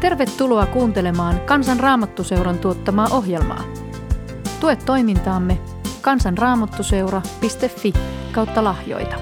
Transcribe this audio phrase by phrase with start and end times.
[0.00, 3.64] Tervetuloa kuuntelemaan Kansan Raamattuseuran tuottamaa ohjelmaa.
[4.60, 5.58] Tue toimintaamme
[6.02, 7.92] kansanraamattuseura.fi
[8.32, 9.16] kautta lahjoita.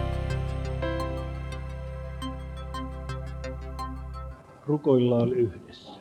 [4.67, 5.93] Rukoillaan yhdessä.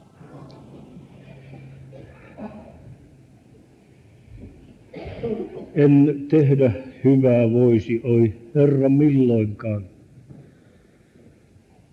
[5.76, 6.72] En tehdä
[7.04, 9.86] hyvää voisi, oi Herra, milloinkaan.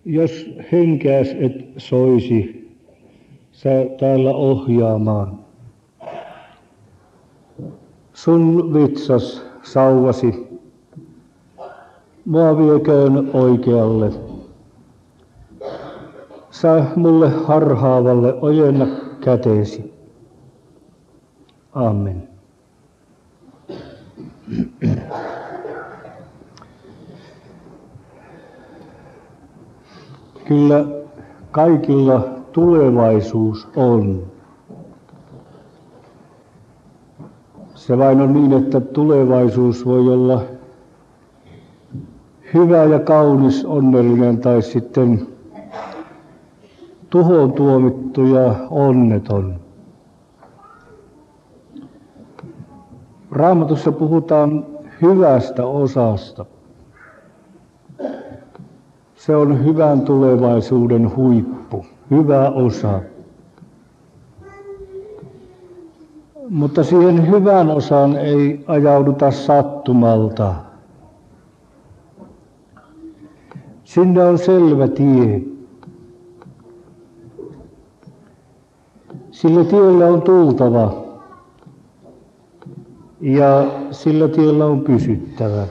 [0.04, 2.61] Jos henkeäs et soisi,
[3.52, 3.70] sä
[4.00, 5.38] täällä ohjaamaan.
[8.12, 10.58] Sun vitsas sauvasi,
[12.24, 14.12] mua vieköön oikealle.
[16.50, 18.86] Sä mulle harhaavalle ojenna
[19.20, 19.92] käteesi.
[21.74, 22.28] Amen.
[30.44, 30.84] Kyllä
[31.50, 34.22] kaikilla tulevaisuus on.
[37.74, 40.42] Se vain on niin, että tulevaisuus voi olla
[42.54, 45.26] hyvä ja kaunis, onnellinen tai sitten
[47.10, 49.54] tuhoon tuomittu ja onneton.
[53.30, 54.66] Raamatussa puhutaan
[55.02, 56.44] hyvästä osasta.
[59.14, 63.00] Se on hyvän tulevaisuuden huippu, hyvä osa.
[66.48, 70.54] Mutta siihen hyvän osaan ei ajauduta sattumalta.
[73.84, 75.42] Sinne on selvä tie.
[79.30, 81.02] Sillä tiellä on tultava
[83.20, 85.66] ja sillä tiellä on pysyttävä.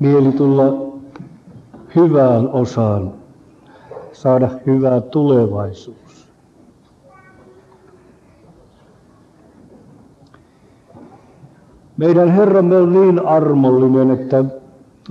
[0.00, 0.64] Mieli tulla
[1.96, 3.12] hyvään osaan,
[4.22, 6.28] saada hyvä tulevaisuus.
[11.96, 14.44] Meidän Herramme on niin armollinen, että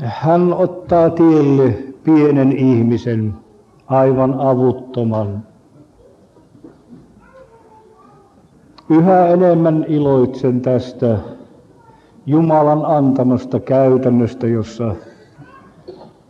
[0.03, 1.73] hän ottaa tielle
[2.03, 3.33] pienen ihmisen,
[3.87, 5.43] aivan avuttoman.
[8.89, 11.17] Yhä enemmän iloitsen tästä
[12.25, 14.95] Jumalan antamasta käytännöstä, jossa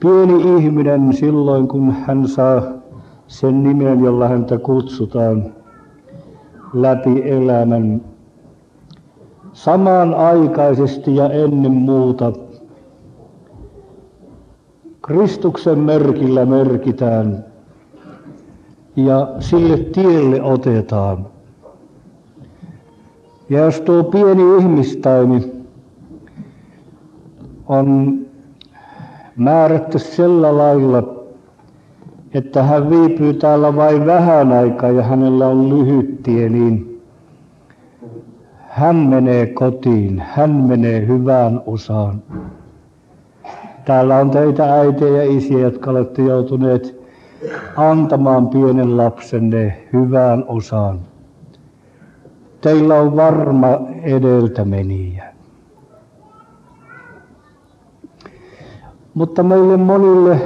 [0.01, 2.61] pieni ihminen silloin, kun hän saa
[3.27, 5.53] sen nimen, jolla häntä kutsutaan
[6.73, 8.01] läpi elämän,
[9.53, 12.31] samanaikaisesti ja ennen muuta
[15.01, 17.45] Kristuksen merkillä merkitään
[18.95, 21.27] ja sille tielle otetaan.
[23.49, 25.51] Ja jos tuo pieni ihmistaimi
[27.67, 28.20] on
[29.41, 31.03] määrätty sillä lailla,
[32.33, 37.01] että hän viipyy täällä vain vähän aikaa ja hänellä on lyhyt tie, niin
[38.67, 42.23] hän menee kotiin, hän menee hyvään osaan.
[43.85, 47.01] Täällä on teitä äitejä ja isiä, jotka olette joutuneet
[47.75, 50.99] antamaan pienen lapsenne hyvään osaan.
[52.61, 53.67] Teillä on varma
[54.03, 55.30] edeltämeniä.
[59.13, 60.41] Mutta meille monille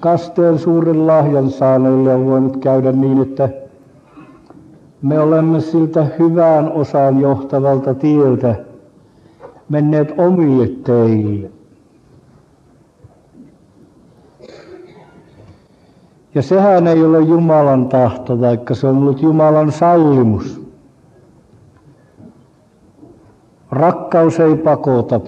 [0.00, 3.48] kasteen suuren lahjan saaneille on voinut käydä niin, että
[5.02, 8.54] me olemme siltä hyvään osaan johtavalta tieltä
[9.68, 11.50] menneet omille teille.
[16.34, 20.64] Ja sehän ei ole Jumalan tahto, vaikka se on ollut Jumalan sallimus.
[23.70, 25.20] Rakkaus ei pakota,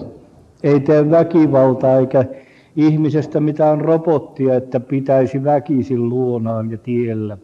[0.63, 2.25] ei tee väkivaltaa eikä
[2.77, 7.37] ihmisestä mitään robottia, että pitäisi väkisin luonaan ja tiellä.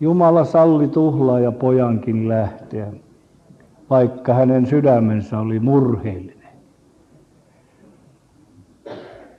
[0.00, 2.86] Jumala salli tuhlaa ja pojankin lähteä,
[3.90, 6.48] vaikka hänen sydämensä oli murheellinen.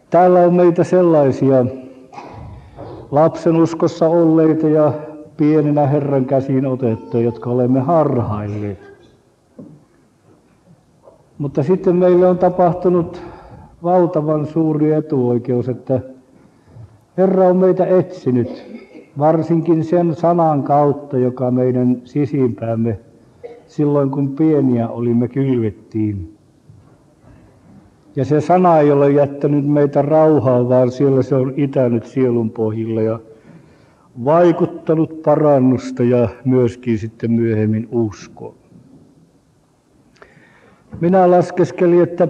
[0.09, 1.65] Täällä on meitä sellaisia
[3.11, 4.93] lapsen uskossa olleita ja
[5.37, 8.91] pienenä Herran käsiin otettuja, jotka olemme harhailleet.
[11.37, 13.30] Mutta sitten meille on tapahtunut
[13.83, 16.01] valtavan suuri etuoikeus, että
[17.17, 18.63] Herra on meitä etsinyt,
[19.17, 22.99] varsinkin sen sanan kautta, joka meidän sisimpäämme
[23.67, 26.37] silloin kun pieniä olimme kylvettiin.
[28.15, 33.03] Ja se sana ei ole jättänyt meitä rauhaa, vaan siellä se on itänyt sielun pohjille
[33.03, 33.19] ja
[34.25, 38.53] vaikuttanut parannusta ja myöskin sitten myöhemmin uskoa.
[41.01, 42.27] Minä laskeskelin, että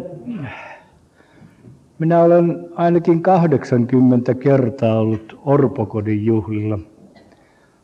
[2.01, 6.80] Minä olen ainakin 80 kertaa ollut Orpokodin juhlilla.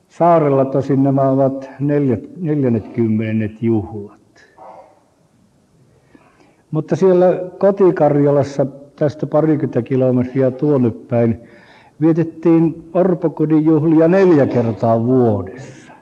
[0.07, 1.69] Saarella tosin nämä ovat
[2.39, 4.19] neljännet kymmenet juhlat.
[6.71, 7.25] Mutta siellä
[7.57, 8.65] kotikarjalassa
[8.95, 11.39] tästä parikymmentä kilometriä tuonne päin
[12.01, 15.93] vietettiin Orpokodin juhlia neljä kertaa vuodessa.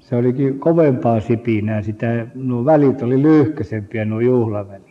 [0.00, 4.87] Se olikin kovempaa sipinää, sitä, nuo välit oli lyhkäisempiä, nuo juhlavälit.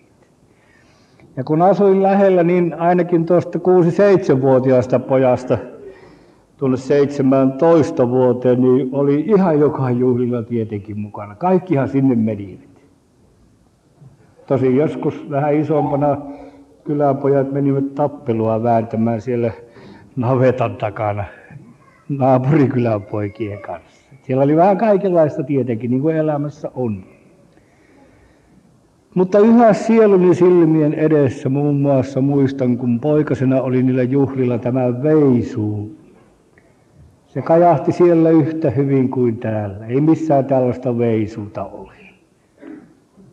[1.37, 5.57] Ja kun asuin lähellä, niin ainakin tuosta 6-7-vuotiaasta pojasta
[6.57, 11.35] tuonne 17 vuoteen, niin oli ihan joka juhlilla tietenkin mukana.
[11.35, 12.59] Kaikkihan sinne menivät.
[14.47, 16.17] Tosi joskus vähän isompana
[16.83, 19.51] kyläpojat menivät tappelua vääntämään siellä
[20.15, 21.25] navetan takana
[22.09, 24.11] naapurikylän poikien kanssa.
[24.21, 27.03] Siellä oli vähän kaikenlaista tietenkin, niin kuin elämässä on.
[29.17, 35.95] Mutta yhä sieluni silmien edessä muun muassa muistan, kun poikasena oli niillä juhlilla tämä veisu.
[37.27, 39.85] Se kajahti siellä yhtä hyvin kuin täällä.
[39.85, 41.93] Ei missään tällaista veisuuta ole.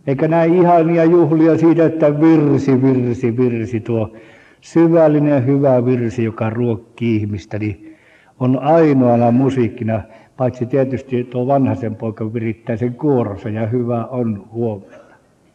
[0.06, 4.12] Eikä näin ihania juhlia siitä, että virsi, virsi, virsi, tuo
[4.60, 7.96] syvällinen hyvä virsi, joka ruokkii ihmistä, niin
[8.40, 10.02] on ainoana musiikkina,
[10.36, 15.03] paitsi tietysti tuo vanhaisen poika virittää sen kuorossa ja hyvä on huomenna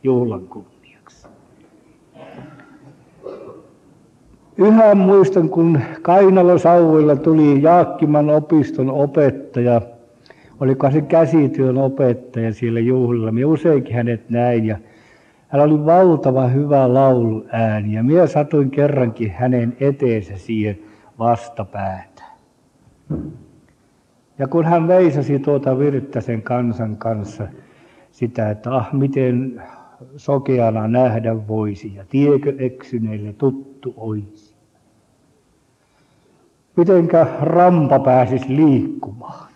[0.04, 1.28] juhlan kunniaksi.
[4.58, 9.82] Yhä muistan, kun Kainalosauvoilla tuli Jaakkiman opiston opettaja–
[10.60, 13.32] oliko se käsityön opettaja siellä juhlilla.
[13.32, 14.78] Minä useinkin hänet näin ja
[15.48, 20.80] hän oli valtava hyvä lauluääni ja minä satuin kerrankin hänen eteensä siihen
[21.20, 22.24] vastapäätä.
[24.40, 27.48] Ja kun hän veisasi tuota Virttäsen kansan kanssa
[28.12, 29.64] sitä, että ah miten
[30.18, 34.56] sokeana nähdä voisi ja tiekö eksyneille tuttu olisi.
[36.76, 39.50] Mitenkä rampa pääsisi liikkumaan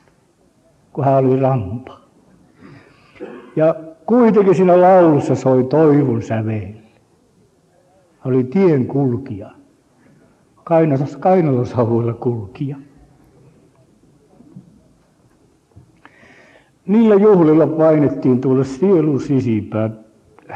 [0.93, 1.99] kun hän oli rampa.
[3.55, 3.75] Ja
[4.05, 6.73] kuitenkin siinä laulussa soi toivon sävel.
[8.19, 9.51] Hän oli tien kulkija.
[10.63, 12.77] Kainalos, kainalosavuilla kulkija.
[16.87, 20.02] Niillä juhlilla painettiin tuolle sielun sisipään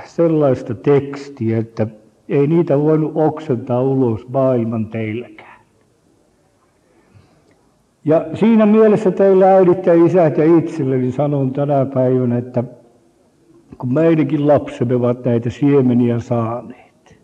[0.06, 1.88] sellaista tekstiä, että
[2.30, 5.62] ei niitä voinut oksentaa ulos maailman teilläkään.
[8.06, 12.64] Ja siinä mielessä teille äidit ja isät ja itselleni sanon tänä päivänä, että
[13.78, 17.20] kun meidänkin lapsemme ovat näitä siemeniä saaneet.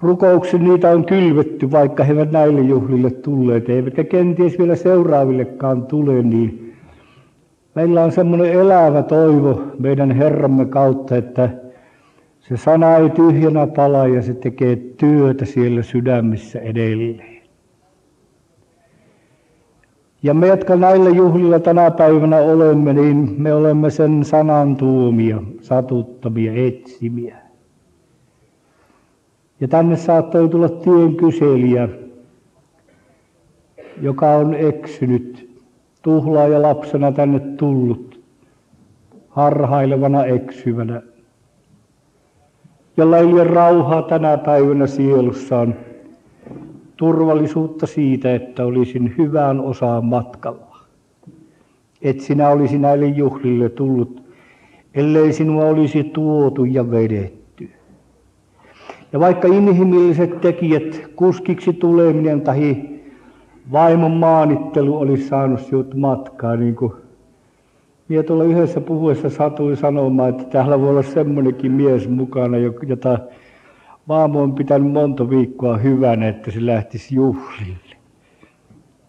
[0.00, 6.22] Rukouksen niitä on kylvetty, vaikka he eivät näille juhlille tulleet, eivätkä kenties vielä seuraavillekaan tule,
[6.22, 6.71] niin
[7.74, 11.50] meillä on semmoinen elävä toivo meidän Herramme kautta, että
[12.40, 17.42] se sana ei tyhjänä pala ja se tekee työtä siellä sydämissä edelleen.
[20.22, 26.52] Ja me, jotka näillä juhlilla tänä päivänä olemme, niin me olemme sen sanan tuomia, satuttamia,
[26.66, 27.36] etsimiä.
[29.60, 31.88] Ja tänne saattoi tulla tien kyselijä,
[34.00, 35.51] joka on eksynyt,
[36.02, 38.20] tuhlaaja lapsena tänne tullut,
[39.28, 41.02] harhailevana eksyvänä,
[42.96, 45.74] jolla ei ole rauhaa tänä päivänä sielussaan,
[46.96, 50.76] turvallisuutta siitä, että olisin hyvään osaan matkalla.
[52.02, 54.22] Et sinä olisi näille juhlille tullut,
[54.94, 57.70] ellei sinua olisi tuotu ja vedetty.
[59.12, 62.91] Ja vaikka inhimilliset tekijät, kuskiksi tuleminen tai
[63.72, 66.92] vaimon maanittelu olisi saanut sinut matkaa, niin kuin
[68.08, 73.18] minä tuolla yhdessä puhuessa satuin sanomaan, että täällä voi olla semmoinenkin mies mukana, jota
[74.08, 77.96] Vaamo on pitänyt monta viikkoa hyvänä, että se lähtisi juhlille.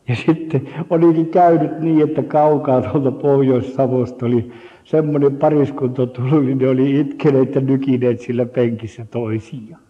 [0.07, 4.51] Ja sitten olikin käynyt niin, että kaukaa tuolta Pohjois-Savosta oli
[4.83, 9.82] semmoinen pariskunta tullut, niin ne oli itkeneet ja nykineet sillä penkissä toisiaan.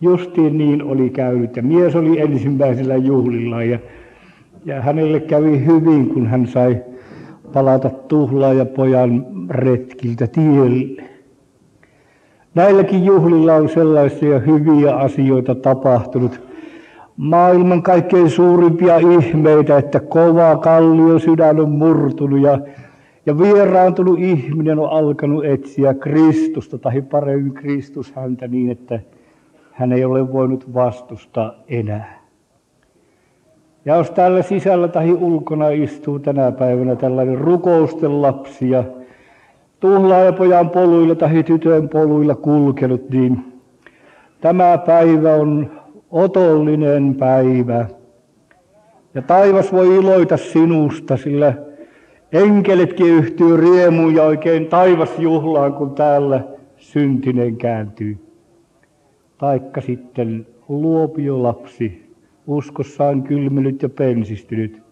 [0.00, 3.78] Justiin niin oli käynyt ja mies oli ensimmäisellä juhlilla ja,
[4.64, 6.76] ja hänelle kävi hyvin, kun hän sai
[7.52, 11.02] palata tuhlaa ja pojan retkiltä tielle.
[12.54, 16.40] Näilläkin juhlilla on sellaisia hyviä asioita tapahtunut.
[17.16, 22.58] Maailman kaikkein suurimpia ihmeitä, että kova kallio sydän on murtunut ja,
[23.26, 29.00] ja vieraantunut ihminen on alkanut etsiä Kristusta, tai paremmin Kristus häntä niin, että
[29.80, 32.20] hän ei ole voinut vastustaa enää.
[33.84, 38.84] Ja jos täällä sisällä tai ulkona istuu tänä päivänä tällainen rukousten lapsi ja
[39.80, 43.44] tuhlaajapojan poluilla tai tytön poluilla kulkenut, niin
[44.40, 45.70] tämä päivä on
[46.10, 47.86] otollinen päivä.
[49.14, 51.52] Ja taivas voi iloita sinusta, sillä
[52.32, 56.40] enkelitkin yhtyy riemuun ja oikein taivas juhlaan, kun täällä
[56.76, 58.29] syntinen kääntyy.
[59.40, 62.14] Taikka sitten luopiolapsi,
[62.46, 64.82] uskossaan kylmynyt ja pensistynyt,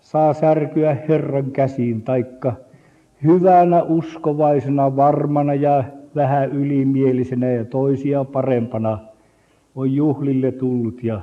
[0.00, 2.52] saa särkyä Herran käsiin, taikka
[3.24, 8.98] hyvänä, uskovaisena, varmana ja vähän ylimielisenä ja toisia parempana
[9.74, 11.20] on juhlille tullut ja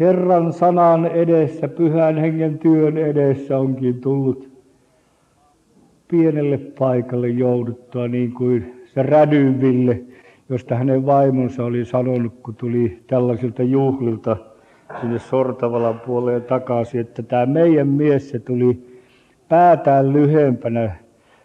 [0.00, 4.48] Herran sanan edessä, pyhän hengen työn edessä onkin tullut
[6.08, 10.00] pienelle paikalle jouduttua, niin kuin se rädyville,
[10.48, 14.36] josta hänen vaimonsa oli sanonut, kun tuli tällaisilta juhlilta
[15.00, 19.00] sinne Sortavalan puoleen takaisin, että tämä meidän mies se tuli
[19.48, 20.96] päätään lyhempänä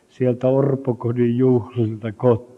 [0.10, 2.52] sieltä orpokodin juhlilta kotiin.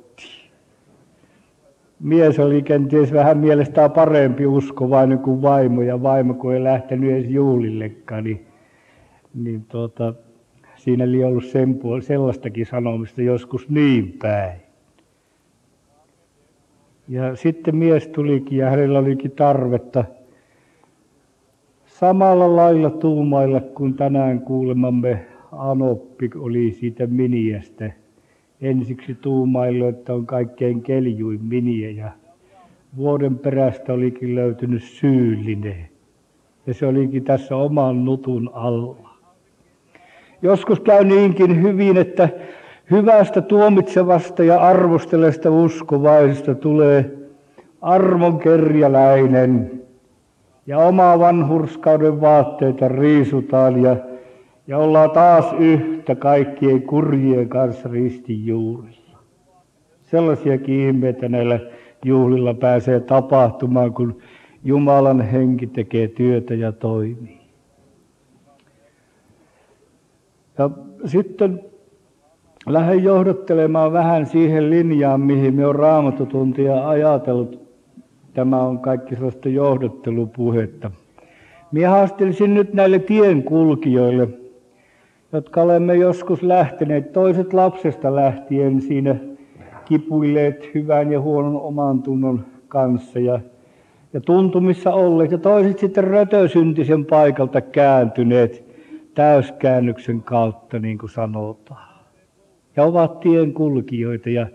[2.00, 7.30] Mies oli kenties vähän mielestään parempi uskovainen kuin vaimo, ja vaimo kun ei lähtenyt edes
[7.30, 8.46] juhlillekaan, niin,
[9.34, 10.14] niin tuota,
[10.76, 14.73] siinä oli ollut sen puol- sellaistakin sanomista joskus niin päin.
[17.08, 20.06] Ja sitten mies tulikin ja hänellä olikin tarvetta
[21.86, 27.92] samalla lailla tuumailla kuin tänään kuulemamme Anoppi oli siitä miniästä.
[28.62, 32.12] Ensiksi tuumailla, että on kaikkein keljuin miniä ja
[32.98, 35.90] vuoden perästä olikin löytynyt syyllinen.
[36.68, 39.10] Ja se olikin tässä oman nutun alla.
[40.42, 42.30] Joskus käy niinkin hyvin, että
[42.92, 47.18] hyvästä tuomitsevasta ja arvostelesta uskovaisesta tulee
[47.82, 49.82] armon kerjäläinen
[50.68, 53.96] ja oma vanhurskauden vaatteita riisutaan ja,
[54.68, 59.20] ja ollaan taas yhtä kaikkien kurjien kanssa ristin juurilla.
[60.02, 61.60] Sellaisiakin ihmeitä näillä
[62.06, 64.18] juhlilla pääsee tapahtumaan, kun
[64.64, 67.42] Jumalan henki tekee työtä ja toimii.
[70.58, 70.70] Ja
[71.06, 71.73] sitten
[72.66, 77.64] lähden johdottelemaan vähän siihen linjaan, mihin me on raamatutuntia ajatellut.
[78.34, 80.92] Tämä on kaikki sellaista johdottelupuhetta.
[81.72, 84.28] Minä haastelisin nyt näille tienkulkijoille,
[85.34, 89.16] jotka olemme joskus lähteneet, toiset lapsesta lähtien siinä
[89.86, 93.40] kipuilleet hyvän ja huonon oman tunnon kanssa ja,
[94.14, 98.64] ja tuntumissa olleet, ja toiset sitten rötösyntisen paikalta kääntyneet
[99.16, 101.93] täyskäännyksen kautta, niin kuin sanotaan.
[102.76, 104.48] Ja ovat tienkulkijoita ja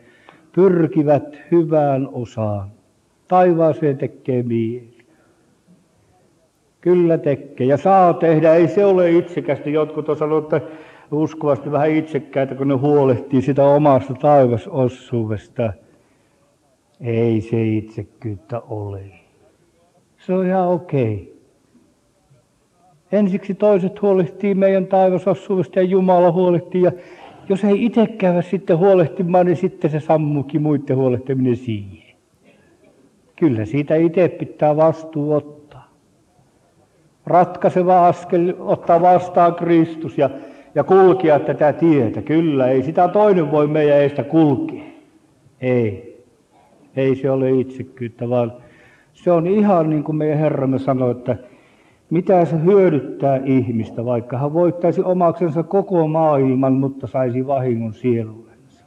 [0.52, 2.70] pyrkivät hyvään osaan.
[3.28, 4.98] Taivaaseen tekee mieli.
[6.80, 9.70] Kyllä tekee ja saa tehdä, ei se ole itsekästä.
[9.70, 10.68] Jotkut on sanonut, että
[11.10, 15.72] uskovasti vähän itsekkäitä, kun ne huolehtii sitä omasta taivasossuudesta.
[17.00, 19.02] Ei se itsekyyttä ole.
[20.18, 21.14] Se on ihan okei.
[21.14, 21.38] Okay.
[23.12, 26.82] Ensiksi toiset huolehtii meidän taivasossuudesta ja Jumala huolehtii.
[26.82, 26.92] Ja
[27.48, 32.16] jos ei itse käydä sitten huolehtimaan, niin sitten se sammuukin muiden huolehtiminen siihen.
[33.36, 35.90] Kyllä siitä itse pitää vastuu ottaa.
[37.26, 40.30] Ratkaiseva askel ottaa vastaan Kristus ja,
[40.74, 42.22] ja kulkea tätä tietä.
[42.22, 44.82] Kyllä, ei sitä toinen voi meidän eistä kulkea.
[45.60, 46.08] Ei.
[46.96, 48.52] Ei se ole itsekyyttä, vaan
[49.12, 51.36] se on ihan niin kuin meidän Herramme sanoi, että
[52.10, 58.84] mitä se hyödyttää ihmistä, vaikka hän voittaisi omaksensa koko maailman, mutta saisi vahingon sielullensa.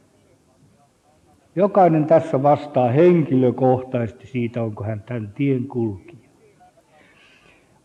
[1.56, 6.22] Jokainen tässä vastaa henkilökohtaisesti siitä, onko hän tämän tien kulkija.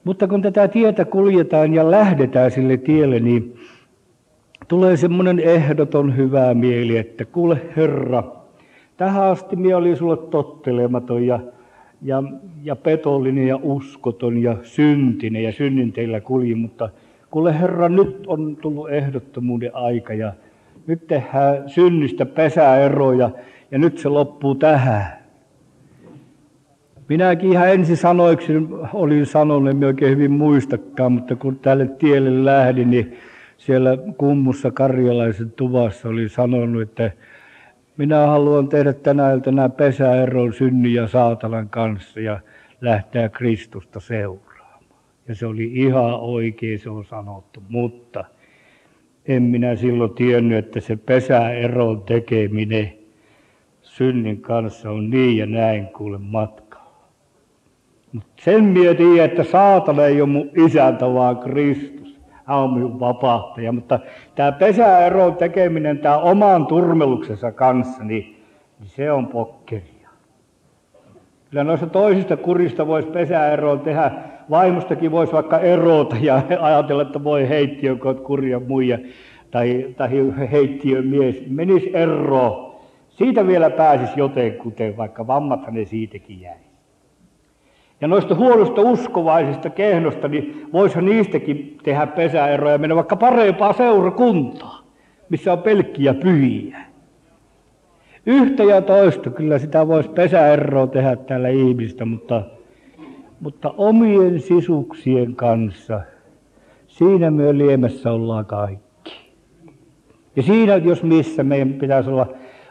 [0.03, 3.56] Mutta kun tätä tietä kuljetaan ja lähdetään sille tielle, niin
[4.67, 8.24] tulee semmoinen ehdoton hyvä mieli, että kuule Herra,
[8.98, 11.39] tähän asti minä olin sulle tottelematon ja
[12.01, 12.24] ja,
[12.63, 16.89] ja petollinen ja uskoton ja syntinen ja synninteillä kulji, mutta
[17.32, 20.34] kuule Herra, nyt on tullut ehdottomuuden aika ja
[20.88, 23.30] nyt tehdään synnistä pesäeroja
[23.72, 25.18] ja nyt se loppuu tähän.
[27.10, 28.54] Minäkin ihan ensi sanoiksi
[28.94, 33.18] olin sanonut, en oikein hyvin muistakaan, mutta kun tälle tielle lähdin, niin
[33.58, 37.12] siellä kummussa karjalaisen tuvassa oli sanonut, että
[37.98, 42.39] minä haluan tehdä tänä iltana pesäeron synnin ja saatanan kanssa ja
[42.82, 44.88] lähteä Kristusta seuraamaan.
[45.27, 48.25] Ja se oli ihan oikein, se on sanottu, mutta
[49.25, 52.94] en minä silloin tiennyt, että se pesäeron tekeminen
[53.82, 57.08] synnin kanssa on niin ja näin kuule matkalla.
[58.13, 62.07] Mutta sen mietin, että saatana ei ole mun isäntä, vaan Kristus.
[62.48, 63.72] Minun vapahtaja.
[63.72, 64.00] Mutta
[64.36, 68.44] tämä pesäeron tekeminen tämä oman turmeluksensa kanssa, niin,
[68.80, 70.10] niin se on pokkeria.
[71.50, 74.12] Kyllä noista toisista kurista voisi pesäeroon tehdä.
[74.50, 78.98] Vaimostakin voisi vaikka erota ja ajatella, että voi heittiö, kun olet kurja muija
[79.51, 80.10] tai, tai
[80.51, 81.44] heittiö mies.
[81.50, 82.75] Menisi eroon.
[83.10, 86.67] Siitä vielä pääsisi jotenkuten, vaikka vammathan ne siitäkin jäi.
[88.01, 94.82] Ja noista huonosta uskovaisista kehnosta, niin voisihan niistäkin tehdä pesäeroja ja mennä vaikka parempaa seurakuntaa,
[95.30, 96.77] missä on pelkkiä pyhiä.
[98.25, 102.44] Yhtä ja toista, kyllä sitä voisi pesäeroa tehdä täällä ihmistä, mutta,
[103.39, 106.01] mutta omien sisuksien kanssa,
[106.88, 109.32] siinä me liemessä ollaan kaikki.
[110.36, 112.27] Ja siinä, jos missä, meidän pitäisi olla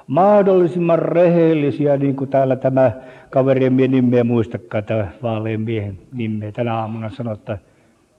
[0.07, 2.93] mahdollisimman rehellisiä, niin kuin täällä tämä
[3.31, 7.59] kaverien mie nimeä muistakaan, tämä vaaleen miehen nimeä tänä aamuna sanoi, että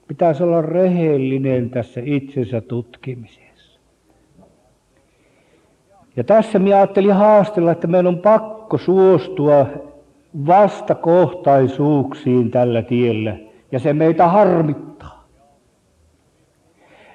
[0.08, 3.80] pitäisi olla rehellinen tässä itsensä tutkimisessa.
[6.16, 9.66] Ja tässä minä ajattelin haastella, että meidän on pakko suostua
[10.46, 13.36] vastakohtaisuuksiin tällä tiellä,
[13.72, 15.28] ja se meitä harmittaa.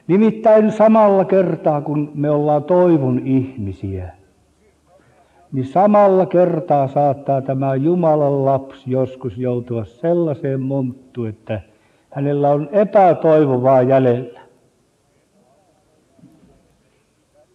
[0.08, 4.12] Nimittäin samalla kertaa, kun me ollaan toivon ihmisiä,
[5.53, 11.62] niin samalla kertaa saattaa tämä Jumalan lapsi joskus joutua sellaiseen monttuun, että
[12.10, 14.39] hänellä on epätoivovaa jäljellä.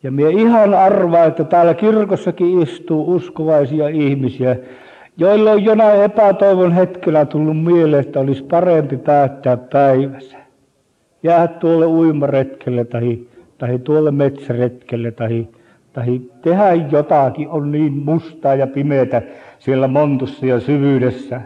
[0.02, 4.56] Ja minä ihan arvaa, että täällä kirkossakin istuu uskovaisia ihmisiä,
[5.16, 10.38] joilla on jonain epätoivon hetkellä tullut mieleen, että olisi parempi päättää päivässä.
[11.22, 13.18] Jää tuolle uimaretkelle tai,
[13.58, 15.46] tai tuolle metsäretkelle tai
[15.98, 19.22] tai tehdä jotakin, on niin mustaa ja pimeätä
[19.58, 21.40] siellä montussa ja syvyydessä.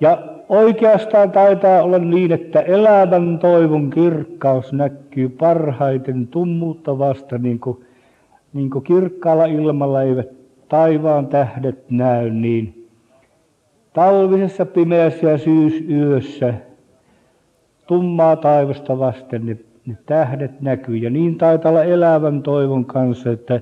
[0.00, 7.84] Ja oikeastaan taitaa olla niin, että elävän toivon kirkkaus näkyy parhaiten tummuutta vasta, niin kuin,
[8.52, 10.28] niin kuin kirkkaalla ilmalla eivät
[10.68, 12.88] taivaan tähdet näy, niin
[13.92, 16.54] talvisessa pimeässä ja syysyössä
[17.86, 20.96] tummaa taivasta vasten ne ne tähdet näkyy.
[20.96, 23.60] Ja niin taitaa olla elävän toivon kanssa, että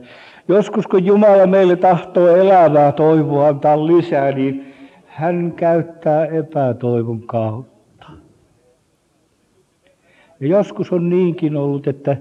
[0.48, 4.74] joskus kun Jumala meille tahtoo elävää toivoa antaa lisää, niin
[5.06, 8.06] hän käyttää epätoivon kautta.
[10.40, 12.16] Ja joskus on niinkin ollut, että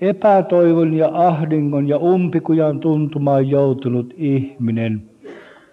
[0.00, 5.02] epätoivon ja ahdingon ja umpikujan tuntumaan joutunut ihminen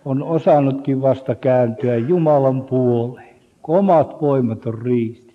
[0.05, 5.28] on osannutkin vasta kääntyä Jumalan puoleen, kun omat voimat on riisti.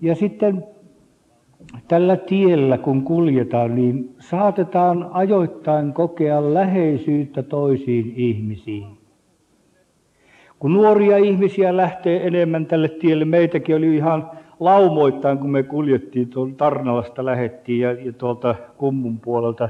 [0.00, 0.64] Ja sitten
[1.88, 8.86] tällä tiellä, kun kuljetaan, niin saatetaan ajoittain kokea läheisyyttä toisiin ihmisiin.
[10.58, 14.30] Kun nuoria ihmisiä lähtee enemmän tälle tielle, meitäkin oli ihan
[14.60, 19.68] laumoittain, kun me kuljettiin tuon Tarnalasta lähettiin ja, ja tuolta kummun puolelta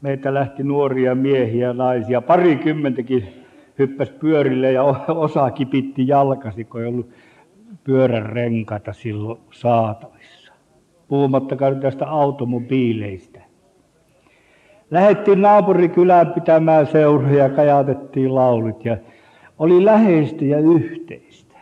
[0.00, 2.20] meitä lähti nuoria miehiä naisia.
[2.20, 3.28] Parikymmentäkin
[3.78, 7.08] hyppäsi pyörille ja osa kipitti jalkasi, kun ei ollut
[7.84, 10.52] pyörän renkata silloin saatavissa.
[11.08, 13.40] Puhumattakaan tästä automobiileista.
[14.90, 18.96] Lähettiin naapurikylään pitämään seuraa ja kajatettiin laulit ja
[19.58, 21.54] oli läheistä ja yhteistä.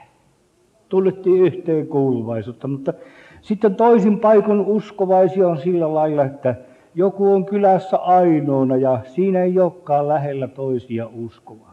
[0.88, 2.92] Tunnettiin yhteen kuuluvaisuutta, mutta
[3.40, 6.54] sitten toisin paikon uskovaisia on sillä lailla, että
[6.94, 11.71] joku on kylässä ainoana ja siinä ei olekaan lähellä toisia uskovaisia.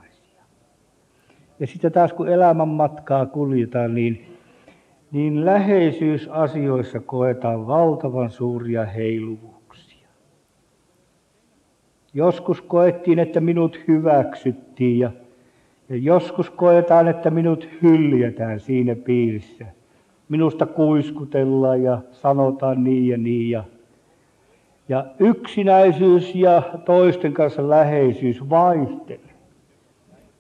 [1.59, 4.25] Ja sitten taas kun elämän matkaa kuljetaan, niin
[5.11, 10.07] niin läheisyysasioissa koetaan valtavan suuria heiluvuuksia.
[12.13, 15.11] Joskus koettiin, että minut hyväksyttiin ja,
[15.89, 19.65] ja joskus koetaan, että minut hyljätään siinä piirissä.
[20.29, 23.49] Minusta kuiskutellaan ja sanotaan niin ja niin.
[23.49, 23.63] Ja,
[24.89, 29.28] ja yksinäisyys ja toisten kanssa läheisyys vaihtelee.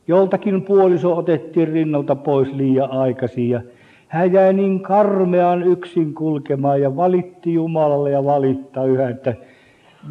[0.09, 3.61] Joltakin puoliso otettiin rinnalta pois liian aikaisin ja
[4.07, 9.35] hän jäi niin karmean yksin kulkemaan ja valitti Jumalalle ja valittaa yhä, että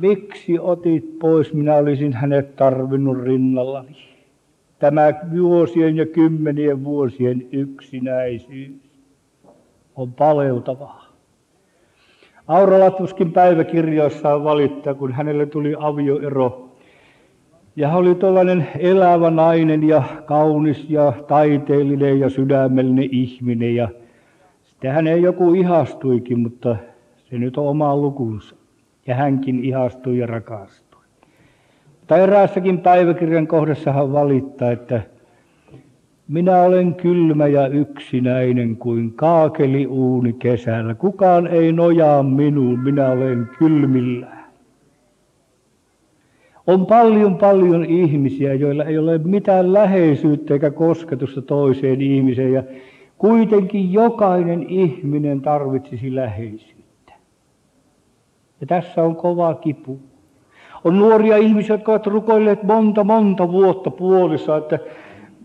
[0.00, 3.96] miksi otit pois, minä olisin hänet tarvinnut rinnallani.
[4.78, 8.72] Tämä vuosien ja kymmenien vuosien yksinäisyys
[9.96, 11.04] on paleltavaa.
[12.48, 16.67] Aura tuskin päiväkirjoissaan valittaa, kun hänelle tuli avioero
[17.78, 23.74] ja hän oli tuollainen elävä nainen ja kaunis ja taiteellinen ja sydämellinen ihminen.
[23.74, 23.88] Ja
[24.64, 26.76] sitten häneen joku ihastuikin, mutta
[27.30, 28.56] se nyt on oma lukunsa.
[29.06, 31.02] Ja hänkin ihastui ja rakastui.
[32.00, 35.00] Mutta eräässäkin päiväkirjan kohdassa hän valittaa, että
[36.28, 40.94] minä olen kylmä ja yksinäinen kuin kaakeli uuni kesällä.
[40.94, 44.37] Kukaan ei nojaa minuun, minä olen kylmillä.
[46.68, 52.62] On paljon paljon ihmisiä, joilla ei ole mitään läheisyyttä eikä kosketusta toiseen ihmiseen ja
[53.18, 57.12] kuitenkin jokainen ihminen tarvitsisi läheisyyttä.
[58.60, 60.00] Ja tässä on kova kipu.
[60.84, 64.78] On nuoria ihmisiä, jotka ovat rukoilleet monta monta vuotta puolissa, että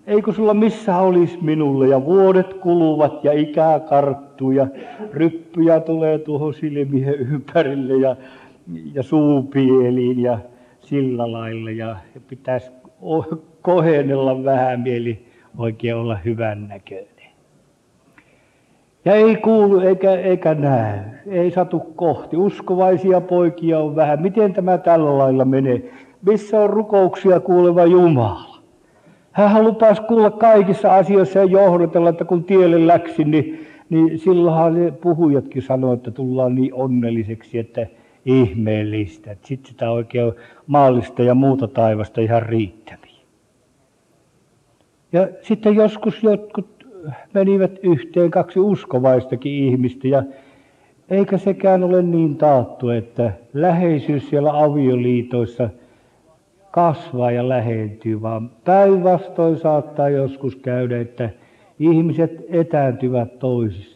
[0.08, 1.88] eikö sulla missä olisi minulle.
[1.88, 4.68] Ja vuodet kuluvat ja ikää karttuu ja
[5.12, 8.16] ryppyjä tulee tuohon silmien ympärille ja,
[8.94, 10.40] ja suupieliin ja
[10.84, 11.72] sillä lailla.
[11.72, 11.96] Ja,
[12.28, 12.72] pitäisi
[13.62, 15.26] kohennella vähän mieli
[15.58, 17.08] oikein olla hyvän näköinen.
[19.06, 22.38] Ja ei kuulu eikä, eikä näy, ei satu kohti.
[22.38, 24.22] Uskovaisia poikia on vähän.
[24.22, 25.92] Miten tämä tällä lailla menee?
[26.26, 28.54] Missä on rukouksia kuuleva Jumala?
[29.32, 34.92] Hän lupasi kuulla kaikissa asioissa ja johdotella, että kun tielle läksin, niin, niin silloinhan ne
[34.92, 37.88] puhujatkin sanoivat, että tullaan niin onnelliseksi, että
[38.26, 39.36] ihmeellistä.
[39.42, 40.34] Sitten sitä oikein
[40.68, 43.14] maallista ja muuta taivasta ihan riittäviä.
[45.12, 46.88] Ja sitten joskus jotkut
[47.34, 50.24] menivät yhteen kaksi uskovaistakin ihmistä ja
[51.10, 55.70] eikä sekään ole niin taattu, että läheisyys siellä avioliitoissa
[56.72, 61.30] kasvaa ja lähentyy, vaan päinvastoin saattaa joskus käydä, että
[61.80, 63.93] ihmiset etääntyvät toisistaan.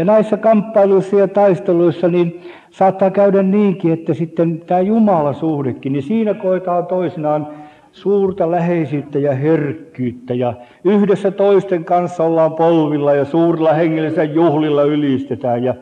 [0.00, 6.34] Ja näissä kamppailuissa ja taisteluissa niin saattaa käydä niinkin, että sitten tämä Jumalasuhdekin, niin siinä
[6.34, 7.48] koetaan toisinaan
[7.92, 15.64] suurta läheisyyttä ja herkkyyttä ja yhdessä toisten kanssa ollaan polvilla ja suurilla hengellisillä juhlilla ylistetään
[15.64, 15.74] ja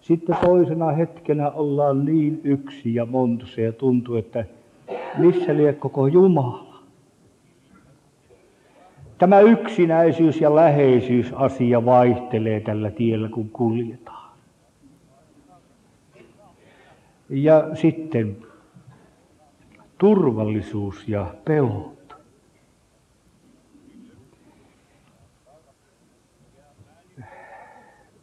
[0.00, 4.44] sitten toisena hetkenä ollaan niin yksi ja montussa ja tuntuu, että
[5.18, 6.65] missä lie koko Jumala.
[9.18, 14.30] Tämä yksinäisyys ja läheisyys asia vaihtelee tällä tiellä, kun kuljetaan.
[17.28, 18.36] Ja sitten
[19.98, 22.16] turvallisuus ja pelot.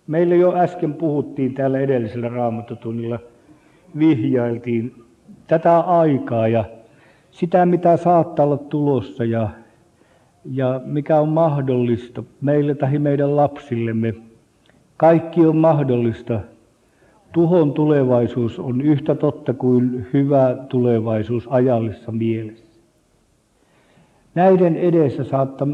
[0.07, 3.19] Meille jo äsken puhuttiin täällä edellisellä raamattotunnilla,
[3.99, 5.03] vihjailtiin
[5.47, 6.65] tätä aikaa ja
[7.31, 9.49] sitä, mitä saattaa olla tulossa ja,
[10.45, 14.13] ja mikä on mahdollista meille tai meidän lapsillemme.
[14.97, 16.39] Kaikki on mahdollista
[17.33, 22.79] Tuhon tulevaisuus on yhtä totta kuin hyvä tulevaisuus ajallisessa mielessä.
[24.35, 25.23] Näiden edessä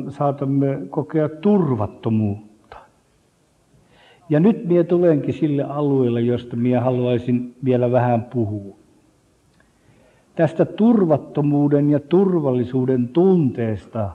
[0.10, 2.78] saatamme kokea turvattomuutta.
[4.30, 8.76] Ja nyt minä tulenkin sille alueelle, josta minä haluaisin vielä vähän puhua.
[10.36, 14.10] Tästä turvattomuuden ja turvallisuuden tunteesta,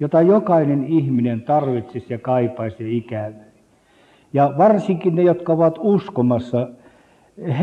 [0.00, 3.50] jota jokainen ihminen tarvitsisi ja kaipaisi ikävä.
[4.32, 6.68] Ja varsinkin ne, jotka ovat uskomassa,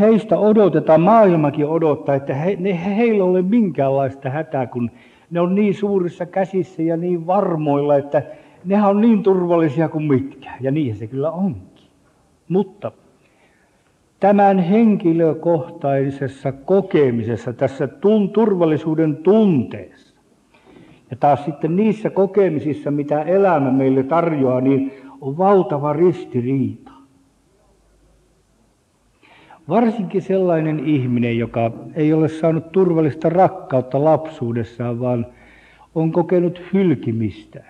[0.00, 4.90] heistä odotetaan, maailmakin odottaa, että he, ne, heillä ole minkäänlaista hätää, kun
[5.30, 8.22] ne on niin suurissa käsissä ja niin varmoilla, että
[8.64, 10.50] nehän on niin turvallisia kuin mitkä.
[10.60, 11.88] Ja niin se kyllä onkin.
[12.48, 12.92] Mutta
[14.20, 20.07] tämän henkilökohtaisessa kokemisessa, tässä tun, turvallisuuden tunteessa,
[21.10, 26.90] ja taas sitten niissä kokemisissa, mitä elämä meille tarjoaa, niin on valtava ristiriita.
[29.68, 35.26] Varsinkin sellainen ihminen, joka ei ole saanut turvallista rakkautta lapsuudessaan, vaan
[35.94, 37.64] on kokenut hylkimistä,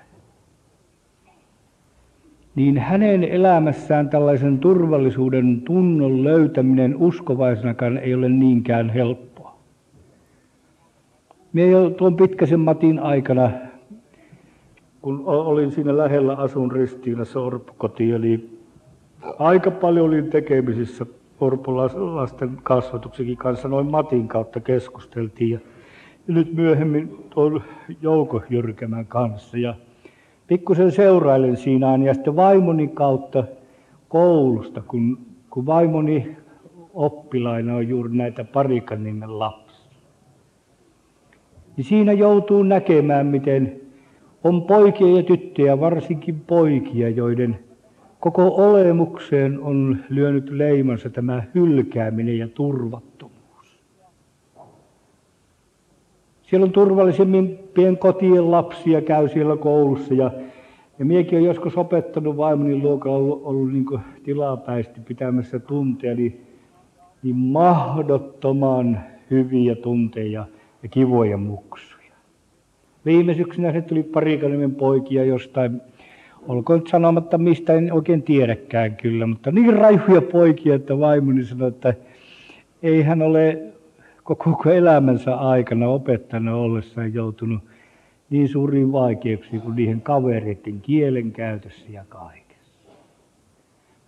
[2.55, 9.28] niin hänen elämässään tällaisen turvallisuuden tunnon löytäminen uskovaisenakaan ei ole niinkään helppoa.
[11.53, 13.51] Minä jo tuon pitkäsen Matin aikana
[15.03, 18.59] kun olin siinä lähellä asun Ristiinassa orpokoti, eli
[19.39, 21.07] aika paljon olin tekemisissä
[21.41, 25.51] orpolasten kasvatuksenkin kanssa, noin Matin kautta keskusteltiin.
[25.51, 25.59] Ja,
[26.27, 27.63] nyt myöhemmin tuon
[28.03, 29.59] Jouko Jyrkemän kanssa.
[29.59, 29.75] Ja
[30.47, 33.45] pikkusen seurailen siinä ja sitten vaimoni kautta
[34.09, 35.19] koulusta, kun,
[35.51, 36.37] kun vaimoni
[36.95, 39.68] oppilaina on juuri näitä parikan nimen lapsia.
[41.79, 43.81] Niin siinä joutuu näkemään, miten
[44.45, 47.59] on poikia ja tyttöjä, varsinkin poikia, joiden
[48.21, 53.81] koko olemukseen on lyönyt leimansa tämä hylkääminen ja turvattomuus.
[56.43, 57.59] Siellä on turvallisemmin
[57.99, 60.31] kotien lapsia, käy siellä koulussa ja,
[60.99, 66.47] ja minäkin olen joskus opettanut vaimoni luokalla ollut, ollut niin tilapäisesti pitämässä tunteja, niin,
[67.23, 70.47] niin mahdottoman hyviä tunteja
[70.83, 72.13] ja kivoja muksuja.
[73.05, 75.81] Viime syksynä se tuli parikanimen poikia jostain,
[76.49, 81.69] olkoon nyt sanomatta mistä, en oikein tiedäkään kyllä, mutta niin raihuja poikia, että vaimoni sanoi,
[81.69, 81.95] että
[82.83, 83.63] ei hän ole
[84.23, 87.63] koko elämänsä aikana opettajana ollessaan joutunut
[88.31, 92.93] niin suuriin vaikeuksiin kuin niihin kavereiden kielen käytössä ja kaikessa.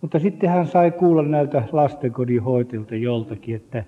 [0.01, 3.83] Mutta sitten hän sai kuulla näiltä lastenkodin hoitajilta joltakin, että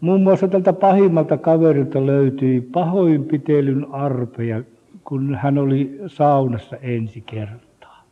[0.00, 4.62] muun muassa tältä pahimmalta kaverilta löytyi pahoinpitelyn arpeja,
[5.04, 8.04] kun hän oli saunassa ensi kertaa.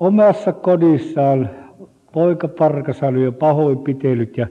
[0.00, 1.50] Omassa kodissaan
[2.12, 4.46] poika Parkas oli jo pahoinpitelyt ja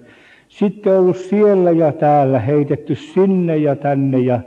[0.47, 4.39] sitten ollut siellä ja täällä, heitetty sinne ja tänne ja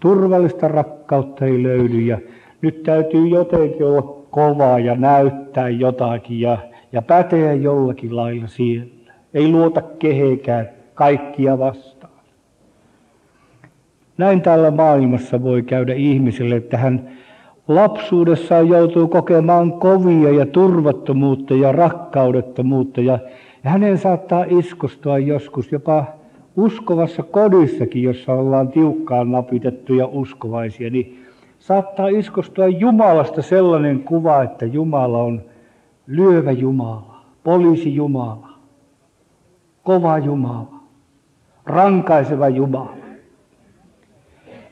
[0.00, 2.18] turvallista rakkautta ei löydy ja
[2.62, 6.58] nyt täytyy jotenkin olla kovaa ja näyttää jotakin ja,
[6.92, 9.12] ja päteä jollakin lailla siellä.
[9.34, 12.12] Ei luota kehekään kaikkia vastaan.
[14.18, 17.10] Näin täällä maailmassa voi käydä ihmiselle, että hän
[17.68, 23.18] lapsuudessaan joutuu kokemaan kovia ja turvattomuutta ja rakkaudettomuutta ja
[23.64, 26.04] ja hänen saattaa iskostua joskus jopa
[26.56, 31.24] uskovassa kodissakin, jossa ollaan tiukkaan napitettuja uskovaisia, niin
[31.58, 35.42] saattaa iskostua Jumalasta sellainen kuva, että Jumala on
[36.06, 38.48] lyövä Jumala, poliisi Jumala,
[39.82, 40.80] kova Jumala,
[41.66, 42.96] rankaiseva Jumala.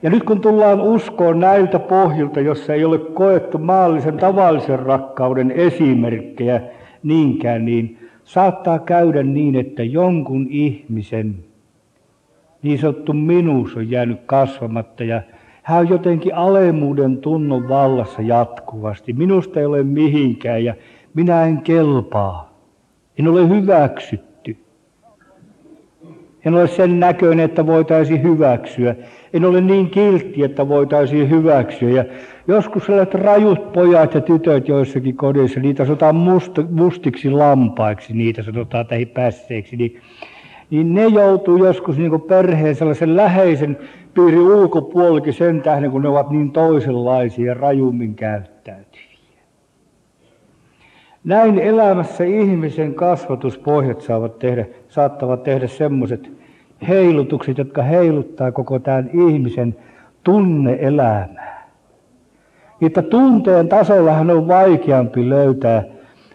[0.02, 6.60] Ja nyt kun tullaan uskoon näiltä pohjilta, jossa ei ole koettu maallisen tavallisen rakkauden esimerkkejä
[7.02, 11.34] niinkään, niin saattaa käydä niin, että jonkun ihmisen
[12.62, 15.22] niin sanottu minuus on jäänyt kasvamatta ja
[15.62, 19.12] hän on jotenkin alemuuden tunnon vallassa jatkuvasti.
[19.12, 20.74] Minusta ei ole mihinkään ja
[21.14, 22.50] minä en kelpaa.
[23.18, 24.56] En ole hyväksytty.
[26.44, 28.94] En ole sen näköinen, että voitaisiin hyväksyä.
[29.32, 31.90] En ole niin kiltti, että voitaisiin hyväksyä.
[31.90, 32.04] Ja
[32.48, 38.86] joskus sellaiset rajut pojat ja tytöt joissakin kodissa, niitä sanotaan must, mustiksi lampaiksi, niitä sanotaan
[38.86, 40.00] tähän pässeiksi, niin,
[40.70, 43.78] niin ne joutuu joskus niin perheen sellaisen läheisen
[44.14, 48.59] piirin ulkopuolikin sen tähden, kun ne ovat niin toisenlaisia ja rajummin käyttäytyviä.
[51.24, 56.30] Näin elämässä ihmisen kasvatuspohjat saavat tehdä, saattavat tehdä semmoiset
[56.88, 59.76] heilutukset, jotka heiluttaa koko tämän ihmisen
[60.24, 61.70] tunneelämää.
[62.82, 65.84] Että tunteen tasollahan on vaikeampi löytää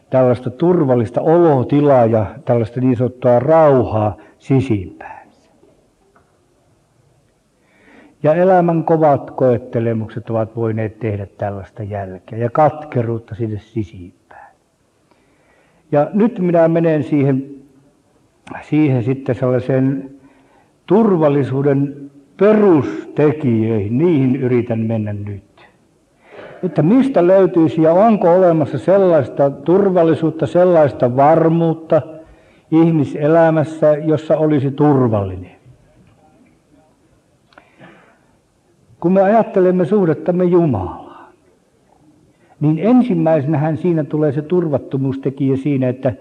[0.09, 5.49] tällaista turvallista olotilaa ja tällaista niin sanottua rauhaa sisimpäänsä.
[8.23, 14.24] Ja elämän kovat koettelemukset ovat voineet tehdä tällaista jälkeä ja katkeruutta sinne sisimpään.
[15.95, 17.45] Ja nyt minä menen siihen,
[18.61, 20.11] siihen sitten sellaiseen
[20.85, 25.67] turvallisuuden perustekijöihin, niihin yritän mennä nyt.
[26.63, 32.01] Että mistä löytyisi ja onko olemassa sellaista turvallisuutta, sellaista varmuutta
[32.71, 35.55] ihmiselämässä, jossa olisi turvallinen.
[38.99, 41.04] Kun me ajattelemme suhdettamme Jumalaan,
[42.59, 46.13] niin ensimmäisenähän siinä tulee se turvattomuustekijä siinä, että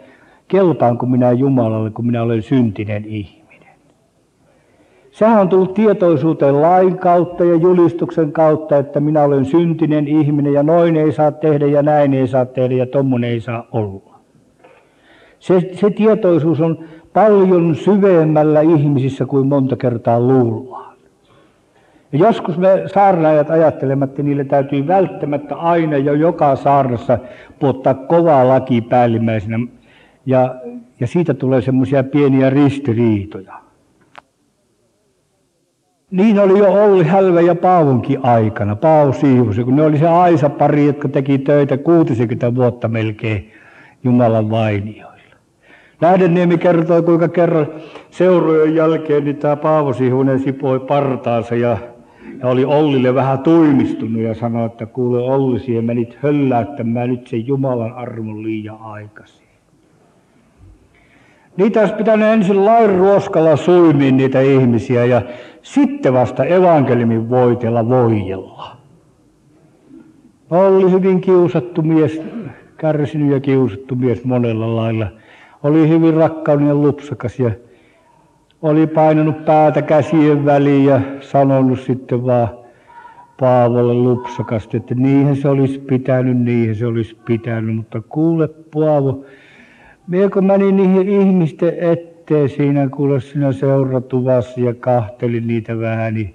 [0.49, 3.75] kelpaanko minä Jumalalle, kun minä olen syntinen ihminen.
[5.11, 10.63] Sehän on tullut tietoisuuteen lain kautta ja julistuksen kautta, että minä olen syntinen ihminen ja
[10.63, 14.15] noin ei saa tehdä ja näin ei saa tehdä ja tommonen ei saa olla.
[15.39, 20.94] Se, se tietoisuus on paljon syvemmällä ihmisissä kuin monta kertaa luullaan.
[22.15, 27.19] Ja joskus me saarnaajat ajattelemme, että niille täytyy välttämättä aina jo joka saarnassa
[27.59, 29.59] puottaa kovaa laki päällimmäisenä.
[30.27, 30.55] Ja,
[31.01, 33.55] ja siitä tulee semmoisia pieniä ristiriitoja.
[36.11, 40.87] Niin oli jo Olli Hälvä ja Paavonkin aikana, Paavo Siivus, kun ne oli se Aisa-pari,
[40.87, 43.53] jotka teki töitä 60 vuotta melkein
[44.05, 45.37] Jumalan vainioilla.
[46.01, 47.67] Lähdeniemi kertoi, kuinka kerran
[48.11, 51.79] seurojen jälkeen niin tämä Paavo Siivunen sipoi partaansa ja,
[52.41, 57.47] ja oli Ollille vähän tuimistunut ja sanoi, että kuule Olli, siihen menit hölläyttämään nyt sen
[57.47, 59.45] Jumalan armon liian aikaisin.
[61.57, 65.23] Niitä olisi pitänyt ensin lain ruoskalla suimiin niitä ihmisiä ja
[65.63, 68.77] sitten vasta evankeliumin voitella voijella.
[70.51, 72.23] Oli hyvin kiusattu mies,
[72.77, 75.07] kärsinyt ja kiusattu mies monella lailla.
[75.63, 77.51] Oli hyvin rakkauden ja lupsakas ja
[78.65, 82.49] oli painanut päätä käsien väliin ja sanonut sitten vaan
[83.41, 87.77] Paavolle lupsakasti, että niihin se olisi pitänyt, niihin se olisi pitänyt.
[87.77, 89.25] Mutta kuule Paavo,
[90.09, 96.35] minä kun menin niihin ihmisten eteen, siinä kuule siinä seuratuvassa ja kahtelin niitä vähän, niin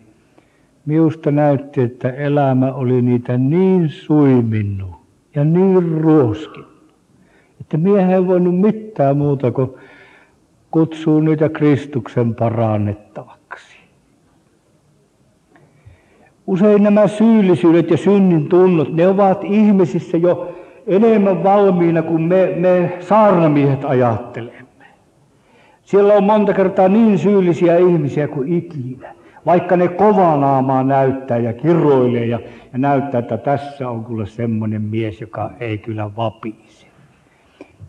[0.86, 4.92] minusta näytti, että elämä oli niitä niin suiminnut
[5.36, 6.64] ja niin ruoskin,
[7.62, 9.70] että miehän ei voinut mitään muuta kuin
[10.72, 13.80] kutsua niitä Kristuksen parannettavaksi.
[16.48, 20.56] Usein nämä syyllisyydet ja synnin tunnot, ne ovat ihmisissä jo
[20.88, 24.86] enemmän valmiina kuin me, me saarnamiehet ajattelemme.
[25.84, 29.14] Siellä on monta kertaa niin syyllisiä ihmisiä kuin ikinä.
[29.46, 32.40] Vaikka ne kovanaamaa näyttää ja kiroilee ja,
[32.74, 36.88] ja näyttää, että tässä on kyllä semmoinen mies, joka ei kyllä vapise.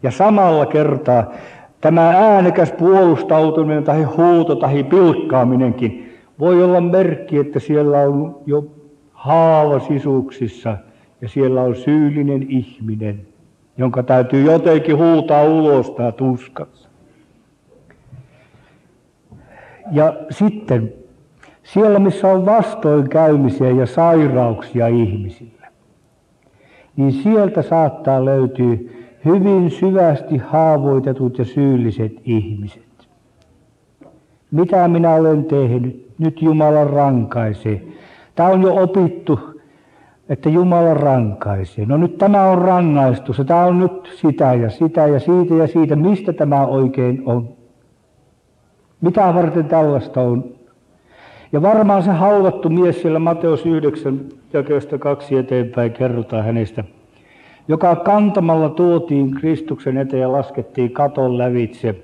[0.03, 1.33] Ja samalla kertaa
[1.81, 8.67] tämä äänekäs puolustautuminen tai huuto tai pilkkaaminenkin voi olla merkki, että siellä on jo
[9.13, 10.77] haava sisuksissa
[11.21, 13.21] ja siellä on syyllinen ihminen,
[13.79, 16.89] jonka täytyy jotenkin huutaa ulos tämä tuskansa.
[19.93, 20.93] Ja sitten
[21.63, 25.67] siellä, missä on vastoinkäymisiä ja sairauksia ihmisillä,
[26.97, 28.77] niin sieltä saattaa löytyä
[29.25, 32.83] hyvin syvästi haavoitetut ja syylliset ihmiset.
[34.51, 36.11] Mitä minä olen tehnyt?
[36.19, 37.83] Nyt Jumala rankaisee.
[38.35, 39.41] Tämä on jo opittu,
[40.29, 41.87] että Jumala rankaisee.
[41.87, 45.67] No nyt tämä on rangaistus ja tämä on nyt sitä ja sitä ja siitä ja
[45.67, 45.97] siitä.
[45.97, 47.49] Mistä tämä oikein on?
[49.01, 50.45] Mitä varten tällaista on?
[51.53, 54.21] Ja varmaan se halvattu mies siellä Mateus 9
[54.53, 56.85] jakeesta kaksi eteenpäin kerrotaan hänestä,
[57.71, 61.95] joka kantamalla tuotiin Kristuksen eteen ja laskettiin katon lävitse.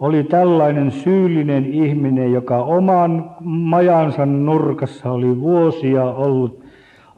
[0.00, 6.64] Oli tällainen syyllinen ihminen, joka oman majansa nurkassa oli vuosia ollut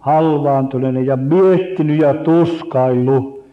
[0.01, 3.45] halvaantuneinen ja miettinyt ja tuskaillut.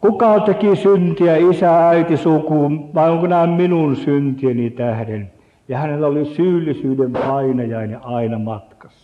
[0.00, 5.30] Kuka teki syntiä, isä, äiti, suku, vai onko nämä minun syntieni tähden?
[5.68, 9.01] Ja hänellä oli syyllisyyden painajainen aina matkassa.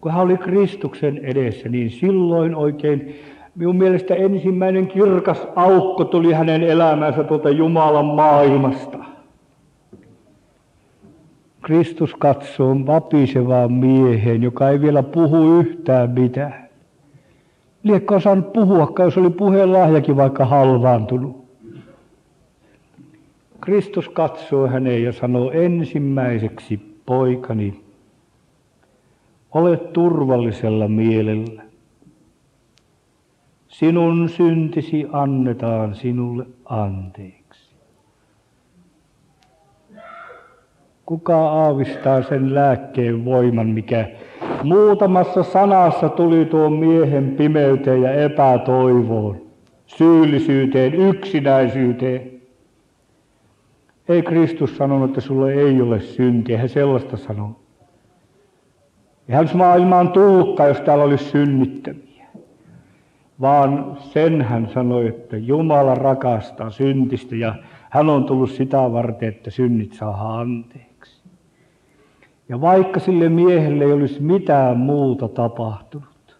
[0.00, 3.14] Kun hän oli Kristuksen edessä, niin silloin oikein
[3.54, 8.98] minun mielestä ensimmäinen kirkas aukko tuli hänen elämänsä tuolta Jumalan maailmasta.
[11.62, 16.68] Kristus katsoo vapisevaan mieheen, joka ei vielä puhu yhtään mitään.
[17.82, 21.44] Liekko osannut puhua, jos oli puheen lahjakin vaikka halvaantunut.
[23.60, 27.80] Kristus katsoo häneen ja sanoo ensimmäiseksi, poikani,
[29.54, 31.62] ole turvallisella mielellä.
[33.68, 37.68] Sinun syntisi annetaan sinulle anteeksi.
[41.06, 44.08] Kuka aavistaa sen lääkkeen voiman, mikä
[44.62, 49.42] muutamassa sanassa tuli tuon miehen pimeyteen ja epätoivoon,
[49.86, 52.30] syyllisyyteen, yksinäisyyteen.
[54.08, 56.58] Ei Kristus sanonut, että sulle ei ole syntiä.
[56.58, 57.60] Hän sellaista sanoo.
[59.28, 62.26] Eihän maailmaan tullutkaan, jos täällä olisi synnittömiä.
[63.40, 67.54] Vaan sen hän sanoi, että Jumala rakastaa syntistä ja
[67.90, 71.22] hän on tullut sitä varten, että synnit saa anteeksi.
[72.48, 76.38] Ja vaikka sille miehelle ei olisi mitään muuta tapahtunut,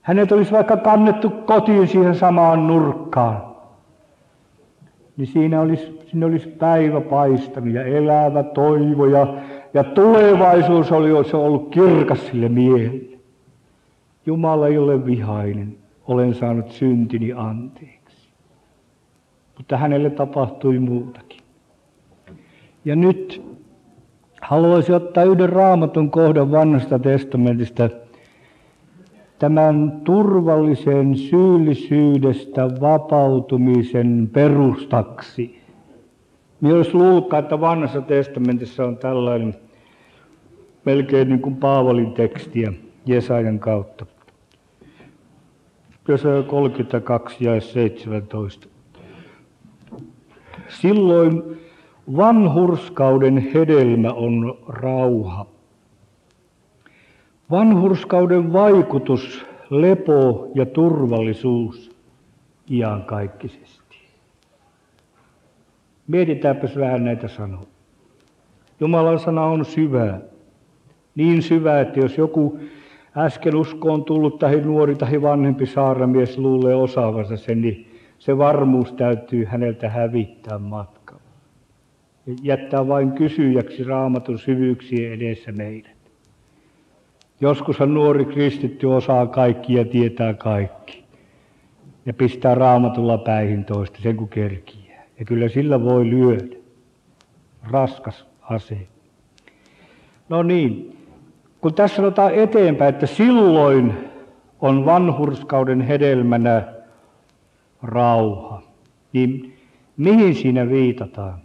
[0.00, 3.54] hänet olisi vaikka kannettu kotiin siihen samaan nurkkaan,
[5.16, 9.26] niin siinä olisi, siinä olisi päivä paistanut ja elävä toivo ja,
[9.74, 13.18] ja tulevaisuus oli, olisi ollut kirkas sille miehelle.
[14.26, 18.28] Jumala ei ole vihainen, olen saanut syntini anteeksi.
[19.58, 21.40] Mutta hänelle tapahtui muutakin.
[22.84, 23.42] Ja nyt
[24.42, 27.90] haluaisin ottaa yhden raamatun kohdan vanhasta testamentista–
[29.38, 35.63] tämän turvallisen syyllisyydestä vapautumisen perustaksi.
[36.62, 39.54] Olisi luullut, että vanhassa testamentissa on tällainen
[40.84, 42.72] melkein niin kuin Paavalin tekstiä
[43.06, 44.06] Jesajan kautta.
[46.08, 48.68] Jesaja 32 ja 17.
[50.68, 51.42] Silloin
[52.16, 55.46] vanhurskauden hedelmä on rauha.
[57.50, 61.96] Vanhurskauden vaikutus, lepo ja turvallisuus
[62.70, 63.73] iankaikkisesti.
[66.06, 67.66] Mietitäänpäs vähän näitä sanoja.
[68.80, 70.20] Jumalan sana on syvää.
[71.14, 72.58] Niin syvä, että jos joku
[73.16, 79.44] äsken uskoon tullut tai nuori tai vanhempi saaramies luulee osaavansa sen, niin se varmuus täytyy
[79.44, 81.22] häneltä hävittää matkalla.
[82.42, 85.92] Jättää vain kysyjäksi raamatun syvyyksien edessä meidän.
[87.40, 91.04] Joskushan nuori kristitty osaa kaikki ja tietää kaikki.
[92.06, 94.83] ja pistää raamatulla päihin toista, sen kun kerkiää.
[95.18, 96.56] Ja kyllä sillä voi lyödä.
[97.70, 98.78] Raskas ase.
[100.28, 100.98] No niin,
[101.60, 103.94] kun tässä sanotaan eteenpäin, että silloin
[104.60, 106.62] on vanhurskauden hedelmänä
[107.82, 108.62] rauha,
[109.12, 109.56] niin
[109.96, 111.38] mihin siinä viitataan?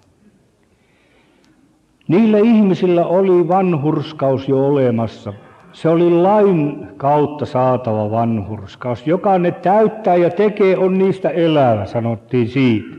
[2.07, 5.33] Niillä ihmisillä oli vanhurskaus jo olemassa.
[5.73, 9.07] Se oli lain kautta saatava vanhurskaus.
[9.07, 12.95] Joka ne täyttää ja tekee, on niistä elävä, sanottiin siitä.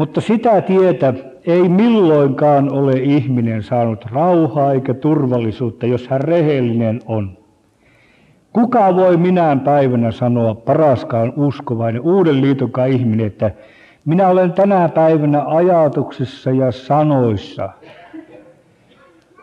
[0.00, 1.14] Mutta sitä tietä
[1.46, 7.38] ei milloinkaan ole ihminen saanut rauhaa eikä turvallisuutta, jos hän rehellinen on.
[8.52, 13.50] Kuka voi minään päivänä sanoa paraskaan uskovainen uuden liitonkaan ihminen, että
[14.04, 17.68] minä olen tänä päivänä ajatuksissa ja sanoissa,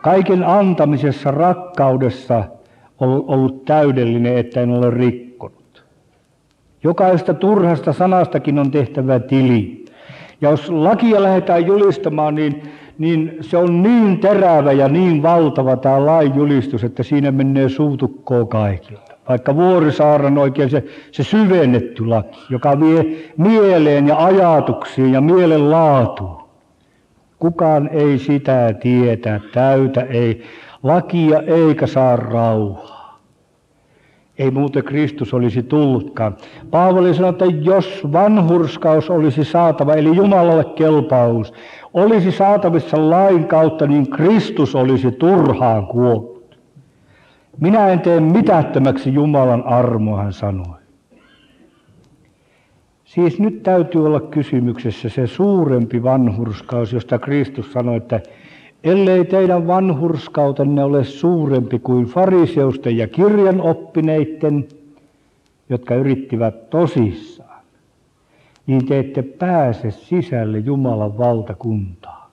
[0.02, 2.44] kaiken antamisessa, rakkaudessa
[3.00, 5.84] ollut täydellinen, että en ole rikkonut.
[6.84, 9.87] Jokaista turhasta sanastakin on tehtävä tili.
[10.40, 12.62] Ja jos lakia lähdetään julistamaan, niin,
[12.98, 18.44] niin se on niin terävä ja niin valtava tämä lain julistus, että siinä menee suutukkoa
[18.44, 19.14] kaikilta.
[19.28, 23.04] Vaikka Vuorisaaran oikein se, se syvennetty laki, joka vie
[23.36, 26.48] mieleen ja ajatuksiin ja mielen laatuun.
[27.38, 30.42] Kukaan ei sitä tietä, täytä ei
[30.82, 32.97] lakia eikä saa rauhaa.
[34.38, 36.36] Ei muuten Kristus olisi tullutkaan.
[36.70, 41.52] Paavali sanoi, että jos vanhurskaus olisi saatava, eli Jumalalle kelpaus,
[41.94, 46.56] olisi saatavissa lain kautta, niin Kristus olisi turhaan kuollut.
[47.60, 50.78] Minä en tee mitättömäksi Jumalan armoa, hän sanoi.
[53.04, 58.20] Siis nyt täytyy olla kysymyksessä se suurempi vanhurskaus, josta Kristus sanoi, että
[58.84, 64.68] ellei teidän vanhurskautenne ole suurempi kuin fariseusten ja kirjanoppineiden,
[65.68, 67.62] jotka yrittivät tosissaan,
[68.66, 72.30] niin te ette pääse sisälle Jumalan valtakuntaa.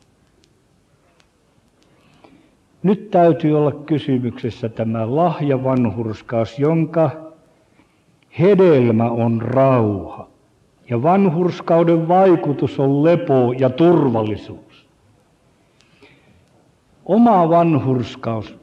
[2.84, 7.12] Nyt täytyy olla kysymyksessä tämä lahjavanhurskaus, jonka
[8.40, 10.28] hedelmä on rauha.
[10.90, 14.65] Ja vanhurskauden vaikutus on lepo ja turvallisuus
[17.06, 18.56] oma vanhurskaus,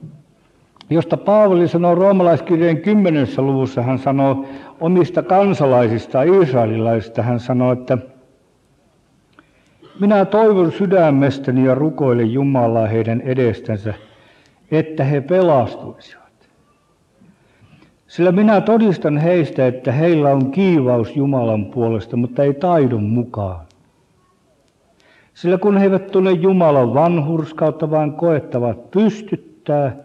[0.91, 4.45] josta Paavali sanoo roomalaiskirjeen kymmenessä luvussa, hän sanoo
[4.81, 7.99] omista kansalaisista, israelilaisista, hän sanoo, että
[10.01, 13.95] minä toivon sydämestäni ja rukoilen Jumalaa heidän edestänsä,
[14.71, 16.23] että he pelastuisivat.
[18.07, 23.67] Sillä minä todistan heistä, että heillä on kiivaus Jumalan puolesta, mutta ei taidon mukaan.
[25.35, 29.97] Sillä kun he eivät tunne Jumalan vanhurskautta, vaan koettavat pystyttää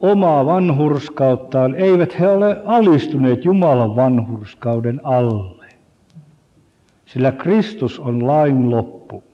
[0.00, 5.66] omaa vanhurskauttaan, eivät he ole alistuneet Jumalan vanhurskauden alle.
[7.06, 9.24] Sillä Kristus on lain loppu.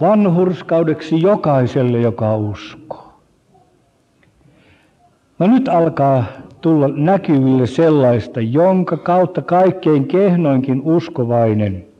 [0.00, 3.12] Vanhurskaudeksi jokaiselle, joka uskoo.
[5.38, 6.24] No nyt alkaa
[6.60, 11.84] tulla näkyville sellaista, jonka kautta kaikkein kehnoinkin uskovainen–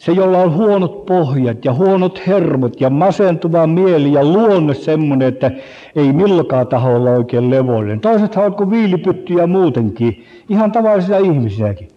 [0.00, 5.50] se, jolla on huonot pohjat ja huonot hermot ja masentuva mieli ja luonne semmoinen, että
[5.96, 8.00] ei milloinkaan taho olla oikein levollinen.
[8.00, 11.88] Toiset on kuin viilipyttyjä muutenkin, ihan tavallisia ihmisiäkin.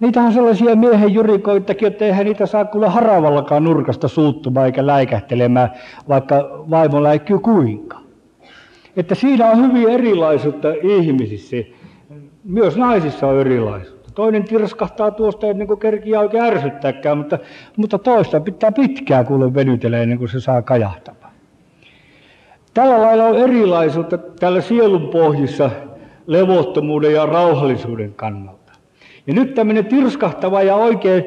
[0.00, 5.70] Niitä on sellaisia miehen jurikoitakin, että eihän niitä saa kuule haravallakaan nurkasta suuttumaan eikä läikähtelemään,
[6.08, 8.00] vaikka vaimo läikkyy kuinka.
[8.96, 11.56] Että siinä on hyvin erilaisuutta ihmisissä.
[12.44, 13.99] Myös naisissa on erilaisuutta.
[14.14, 17.38] Toinen tirskahtaa tuosta ennen kuin kerkiä oikein ärsyttääkään, mutta,
[17.76, 21.32] mutta toista pitää pitkään kuule venytellä ennen kuin se saa kajahtamaan.
[22.74, 25.70] Tällä lailla on erilaisuutta tällä sielun pohjissa
[26.26, 28.72] levottomuuden ja rauhallisuuden kannalta.
[29.26, 31.24] Ja nyt tämmöinen tirskahtava ja oikein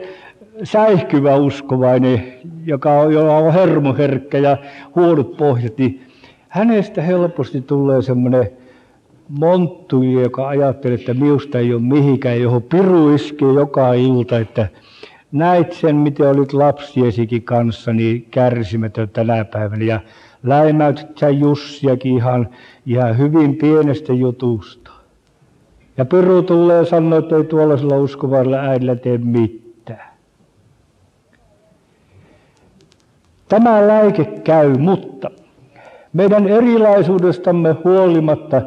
[0.64, 2.34] säihkyvä uskovainen,
[2.66, 4.58] joka on, jolla on hermoherkkä ja
[4.96, 6.02] huonot pohjat, niin
[6.48, 8.52] hänestä helposti tulee semmoinen
[9.30, 14.68] monttui, joka ajattelee, että miusta ei ole mihinkään, johon piru iskee joka ilta, että
[15.32, 19.86] näit sen, miten olit lapsiesikin kanssa, niin kärsimätön tänä päivänä.
[19.86, 20.00] Ja
[20.44, 22.50] läimäytit sä Jussiakin ihan,
[22.86, 24.92] ihan hyvin pienestä jutusta.
[25.98, 30.14] Ja Piru tulee ja sanoo, että ei tuollaisella uskovalla äidillä tee mitään.
[33.50, 35.32] Tämä läike käy, mutta
[36.14, 38.62] meidän erilaisuudestamme huolimatta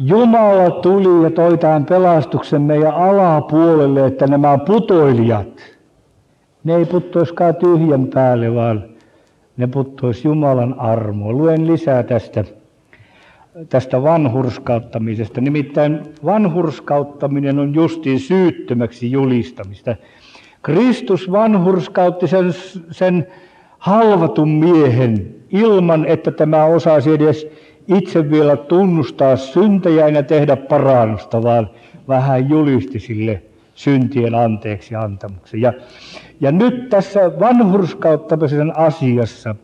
[0.00, 5.76] Jumala tuli ja toi tämän pelastuksen meidän alapuolelle, että nämä putoilijat,
[6.64, 8.84] ne ei puttoiskaan tyhjän päälle, vaan
[9.56, 11.32] ne puttois Jumalan armoa.
[11.32, 12.44] Luen lisää tästä
[13.68, 15.40] tästä vanhurskauttamisesta.
[15.40, 19.96] Nimittäin vanhurskauttaminen on justiin syyttömäksi julistamista.
[20.62, 22.54] Kristus vanhurskautti sen,
[22.90, 23.26] sen
[23.78, 27.46] halvatun miehen ilman, että tämä osaisi edes
[27.88, 31.70] itse vielä tunnustaa syntejä ja tehdä parannusta, vaan
[32.08, 33.42] vähän julisti sille
[33.74, 35.60] syntien anteeksi antamuksen.
[35.60, 35.72] Ja,
[36.40, 39.54] ja nyt tässä vanhurskauttamisen asiassa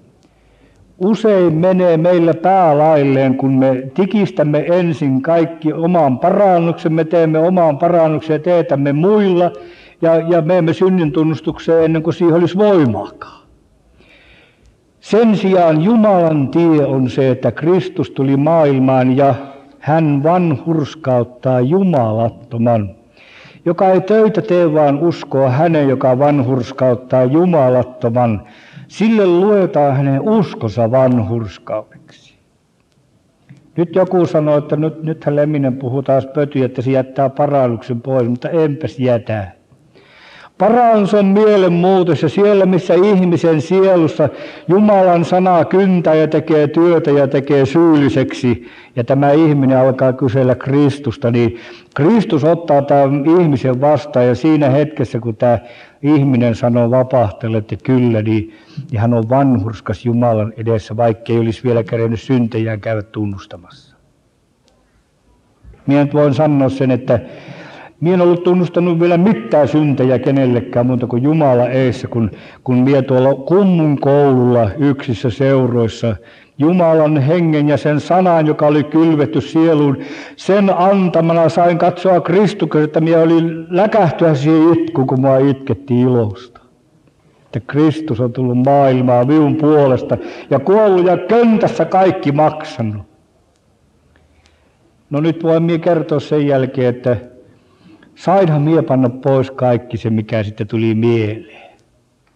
[0.99, 8.39] usein menee meillä päälailleen, kun me tikistämme ensin kaikki omaan parannuksemme, teemme omaan parannuksen ja
[8.39, 9.53] teetämme muilla,
[10.03, 13.44] ja, ja me emme synnin tunnustukseen ennen kuin siihen olisi voimaakaan.
[15.05, 19.35] Sen sijaan Jumalan tie on se, että Kristus tuli maailmaan ja
[19.79, 22.95] hän vanhurskauttaa jumalattoman.
[23.65, 28.43] Joka ei töitä tee, vaan uskoa hänen, joka vanhurskauttaa jumalattoman.
[28.89, 32.35] Sille luetaan hänen uskonsa vanhurskaudeksi.
[33.77, 38.29] Nyt joku sanoo, että nyt, nythän Lemminen puhuu taas pötyä, että se jättää parannuksen pois,
[38.29, 39.49] mutta enpäs jätä.
[40.59, 44.29] Parannus on mielenmuutos ja siellä, missä ihmisen sielussa
[44.69, 51.31] Jumalan sana kyntää ja tekee työtä ja tekee syylliseksi, ja tämä ihminen alkaa kysellä Kristusta,
[51.31, 51.59] niin
[51.95, 55.59] Kristus ottaa tämän ihmisen vastaan, ja siinä hetkessä, kun tämä
[56.03, 58.55] ihminen sanoo vapahtelle, että kyllä, niin,
[58.91, 63.97] niin hän on vanhurskas Jumalan edessä, vaikka ei olisi vielä kerennyt syntejään käydä tunnustamassa.
[65.87, 67.21] Minä voin sanoa sen, että
[68.01, 72.31] minä en ollut tunnustanut vielä mitään syntejä kenellekään muuta kuin Jumala eessä, kun,
[72.65, 76.17] kun minä tuolla kummun koululla yksissä seuroissa
[76.59, 79.99] Jumalan hengen ja sen sanan, joka oli kylvetty sieluun,
[80.37, 86.61] sen antamana sain katsoa Kristuksen, että minä olin läkähtyä siihen itku, kun minua itkettiin ilosta.
[87.45, 90.19] Että Kristus on tullut maailmaan minun puolesta
[90.51, 93.03] ja kuollut ja köntässä kaikki maksanut.
[95.11, 97.17] No nyt voin minä kertoa sen jälkeen, että
[98.15, 101.65] sainhan mie panna pois kaikki se, mikä sitten tuli mieleen.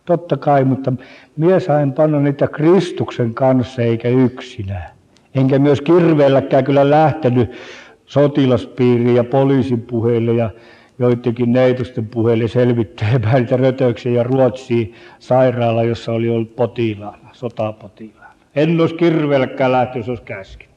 [0.04, 0.92] Totta kai, mutta
[1.36, 4.90] mie sain panna niitä Kristuksen kanssa eikä yksinään.
[5.34, 7.50] Enkä myös kirveelläkään kyllä lähtenyt
[8.06, 10.50] sotilaspiiriin ja poliisin puheille ja
[10.98, 18.34] joidenkin neitosten puheille selvittelemään niitä rötöksiä ja Ruotsiin sairaala, jossa oli ollut potilaana, sotapotilaana.
[18.56, 20.67] En olisi kirveelläkään lähtenyt, jos olisi käsken.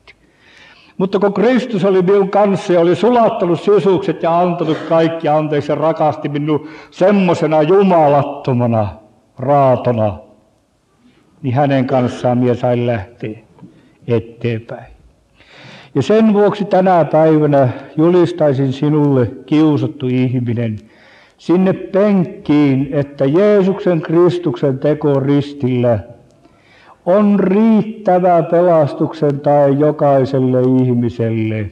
[1.01, 5.75] Mutta kun Kristus oli minun kanssa ja oli sulattanut sisukset ja antanut kaikki anteeksi ja
[5.75, 8.87] rakasti minun semmoisena jumalattomana
[9.39, 10.17] raatona,
[11.41, 13.39] niin hänen kanssaan minä sain lähteä
[14.07, 14.93] eteenpäin.
[15.95, 20.79] Ja sen vuoksi tänä päivänä julistaisin sinulle kiusattu ihminen
[21.37, 25.99] sinne penkkiin, että Jeesuksen Kristuksen teko ristillä–
[27.05, 31.71] on riittävä pelastuksen tai jokaiselle ihmiselle.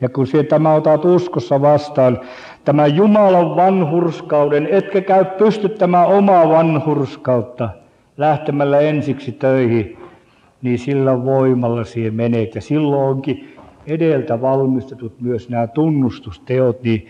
[0.00, 2.20] Ja kun sinä tämä otat uskossa vastaan,
[2.64, 7.68] tämä Jumalan vanhurskauden, etkä käy pystyttämään omaa vanhurskautta
[8.16, 9.96] lähtemällä ensiksi töihin,
[10.62, 12.54] niin sillä voimalla siihen menet.
[12.54, 13.56] Ja silloin onkin
[13.86, 17.06] edeltä valmistetut myös nämä tunnustusteot, niin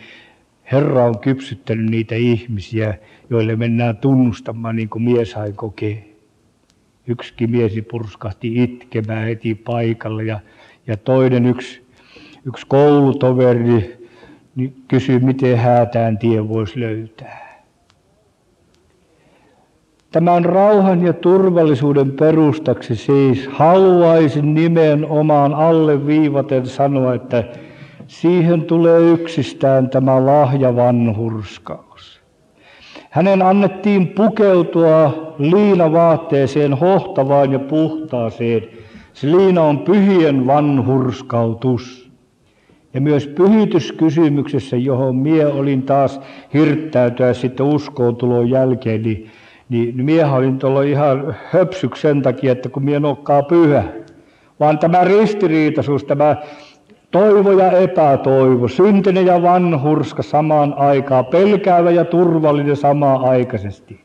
[0.73, 2.95] Herra on kypsyttänyt niitä ihmisiä,
[3.31, 6.16] joille mennään tunnustamaan niin kuin mies sai kokea.
[7.07, 10.41] Yksi mies purskahti itkemään heti paikalle ja,
[10.87, 11.87] ja toinen yksi,
[12.47, 13.63] yksi koulutoveri
[14.57, 17.47] niin kysyi, miten häätään tie voisi löytää.
[20.13, 27.45] Tämän rauhan ja turvallisuuden perustaksi siis haluaisin nimenomaan alleviivaten sanoa, että
[28.07, 32.16] siihen tulee yksistään tämä lahjavanhurskaus.
[33.17, 38.63] Hänen annettiin pukeutua liinavaatteeseen hohtavaan ja puhtaaseen.
[39.13, 42.11] Se liina on pyhien vanhurskautus.
[42.95, 46.21] Ja myös pyhityskysymyksessä, johon mie olin taas
[46.55, 49.31] hirttäytyä sitten uskoon tulon jälkeen, niin,
[49.69, 53.85] niin, niin mie olin tuolla ihan höpsyksi sen takia, että kun mie nokkaa pyhä.
[54.61, 56.37] Vaan tämä ristiriitaisuus, tämä
[57.11, 64.01] Toivo ja epätoivo, syntinen ja vanhurska samaan aikaan, pelkäävä ja turvallinen samaan aikaisesti.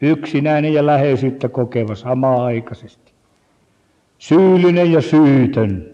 [0.00, 3.12] Yksinäinen ja läheisyyttä kokeva samaan aikaisesti.
[4.18, 5.86] Syyllinen ja syytön.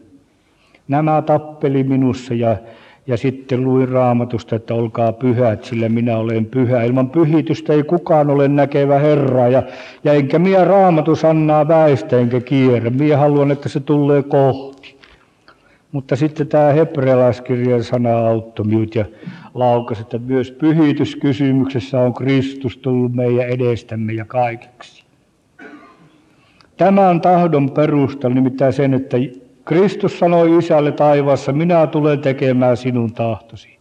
[0.89, 2.57] Nämä tappeli minussa ja,
[3.07, 6.83] ja sitten luin raamatusta, että olkaa pyhät, sillä minä olen pyhä.
[6.83, 9.49] Ilman pyhitystä ei kukaan ole näkevä Herraa.
[9.49, 9.63] Ja,
[10.05, 12.91] ja enkä minä raamatus annaa väistä enkä kierrä.
[12.91, 15.00] Minä haluan, että se tulee kohti.
[15.93, 19.05] Mutta sitten tämä hebrealaiskirjan sana auttoi minut ja
[19.55, 25.05] laukasi, että myös pyhityskysymyksessä on Kristus tullut meidän edestämme ja kaikeksi.
[26.77, 29.17] Tämän tahdon perusta nimittäin sen, että
[29.65, 33.79] Kristus sanoi isälle taivaassa, minä tulen tekemään sinun tahtosi.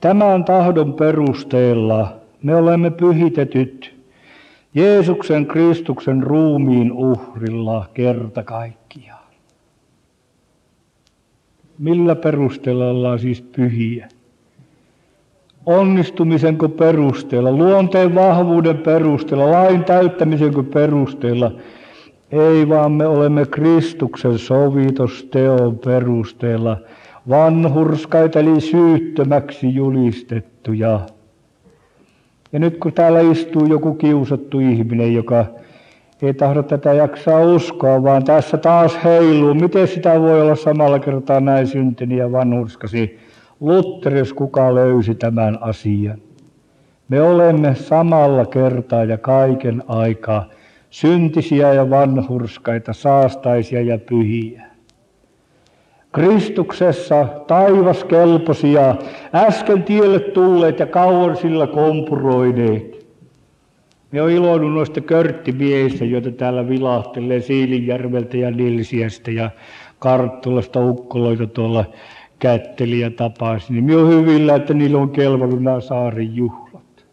[0.00, 3.94] Tämän tahdon perusteella me olemme pyhitetyt
[4.74, 8.83] Jeesuksen Kristuksen ruumiin uhrilla kerta kaikkiaan.
[11.78, 14.08] Millä perusteella ollaan siis pyhiä?
[15.66, 21.52] Onnistumisenko perusteella, luonteen vahvuuden perusteella, lain täyttämisenkö perusteella?
[22.30, 26.76] Ei vaan me olemme Kristuksen sovitosteon perusteella
[27.28, 31.00] vanhurskaita eli syyttömäksi julistettuja.
[32.52, 35.46] Ja nyt kun täällä istuu joku kiusattu ihminen, joka
[36.26, 39.54] ei tahdo tätä jaksaa uskoa, vaan tässä taas heiluu.
[39.54, 43.18] Miten sitä voi olla samalla kertaa näin syntini ja vanhurskasi?
[43.60, 46.18] Lutheris kuka löysi tämän asian.
[47.08, 50.48] Me olemme samalla kertaa ja kaiken aikaa
[50.90, 54.62] syntisiä ja vanhurskaita, saastaisia ja pyhiä.
[56.12, 58.96] Kristuksessa taivaskelpoisia,
[59.34, 63.03] äsken tielle tulleet ja kauan sillä kompuroineet.
[64.14, 69.50] Me on iloinut noista körttimiehistä, joita täällä vilahtelee Siilinjärveltä ja Nilsiästä ja
[69.98, 71.84] Karttulasta ukkoloita tuolla
[72.38, 73.72] kätteli ja tapasi.
[73.72, 77.04] Niin me on hyvillä, että niillä on kelvannut nämä saarin juhlat.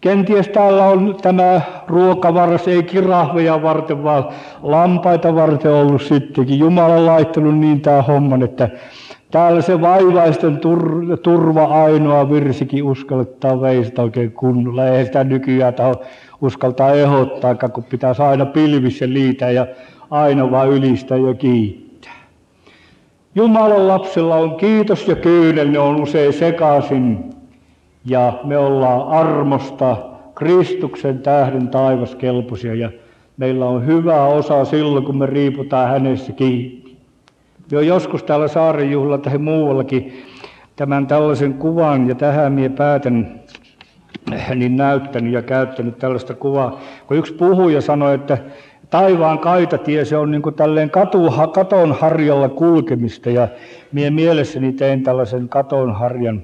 [0.00, 4.24] Kenties täällä on tämä ruokavaras ei kirahveja varten, vaan
[4.62, 6.58] lampaita varten ollut sittenkin.
[6.58, 8.68] Jumala on laittanut niin tämä homman, että
[9.32, 14.86] täällä se vaivaisten tur, turva ainoa virsikin uskallettaa veistä oikein kunnolla.
[14.86, 15.94] Ei sitä nykyään taho
[16.40, 19.66] uskaltaa ehdottaa, kun pitäisi aina pilvissä liitä ja
[20.10, 22.12] aina vaan ylistä ja kiittää.
[23.34, 27.30] Jumalan lapsella on kiitos ja kyynel, ne on usein sekaisin
[28.04, 29.96] ja me ollaan armosta
[30.34, 32.90] Kristuksen tähden taivaskelpoisia ja
[33.36, 36.81] meillä on hyvä osa silloin, kun me riiputaan hänessä kiinni.
[37.72, 40.24] Me on joskus täällä Saarenjuhla tai muuallakin
[40.76, 43.40] tämän tällaisen kuvan ja tähän mie päätän
[44.54, 46.80] niin näyttänyt ja käyttänyt tällaista kuvaa.
[47.06, 48.38] Kun yksi puhuja sanoi, että
[48.90, 53.48] taivaan kaitatie, se on niin kuin tälleen katu, katon harjalla kulkemista ja
[53.92, 56.42] mie mielessäni tein tällaisen katon harjan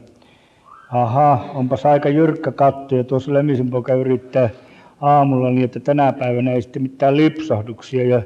[0.93, 4.51] Aha, onpas aika jyrkkä katto ja tuossa Lemisen poika yrittää
[5.01, 8.23] aamulla niin, että tänä päivänä ei sitten mitään lipsahduksia ja,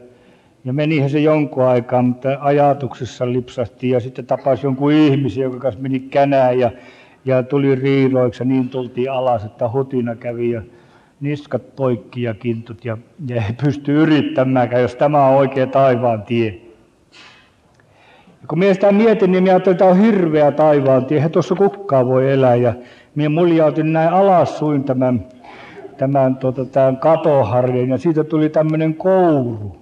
[0.65, 5.81] ja menihän se jonkun aikaa, mutta ajatuksessa lipsahti ja sitten tapasi jonkun ihmisen, joka kanssa
[5.81, 6.71] meni känään ja,
[7.25, 10.63] ja tuli riiroiksi ja niin tultiin alas, että hutina kävi ja
[11.21, 12.99] niskat poikki ja kintut ja,
[13.29, 16.49] ja ei pysty yrittämäänkään, jos tämä on oikea taivaan tie.
[18.43, 21.55] Ja kun minä sitä mietin, niin minä ajattelin, että tämä on hirveä taivaan tie, tuossa
[21.55, 22.55] kukkaa voi elää.
[22.55, 22.75] Ja
[23.15, 25.27] minä muljautin näin alas suin tämän,
[25.97, 29.82] tämän, tuota, tämän katoharjan ja siitä tuli tämmöinen kouru.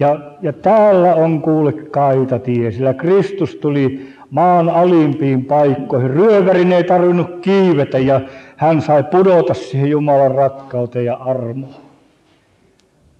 [0.00, 6.10] Ja, ja täällä on kuule kaitatie, sillä Kristus tuli maan alimpiin paikkoihin.
[6.10, 8.20] Ryövärin ei tarvinnut kiivetä ja
[8.56, 11.74] hän sai pudota siihen Jumalan rakkauteen ja armoon.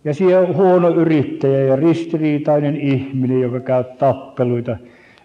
[0.04, 4.76] Ja siellä on huono yrittäjä ja ristiriitainen ihminen, joka käy tappeluita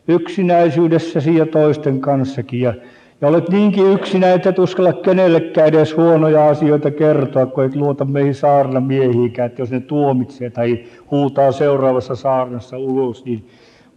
[0.07, 2.61] yksinäisyydessäsi ja toisten kanssakin.
[2.61, 2.73] Ja,
[3.21, 8.05] ja olet niinkin yksinäinen, että et uskalla kenellekään edes huonoja asioita kertoa, kun et luota
[8.05, 13.47] meihin saarnamiehiikään, että jos ne tuomitsee tai huutaa seuraavassa saarnassa ulos, niin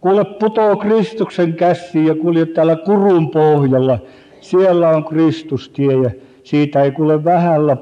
[0.01, 3.99] kuule putoo Kristuksen käsiin ja kulje täällä kurun pohjalla.
[4.41, 6.11] Siellä on Kristustie ja
[6.43, 7.77] siitä ei kuule vähällä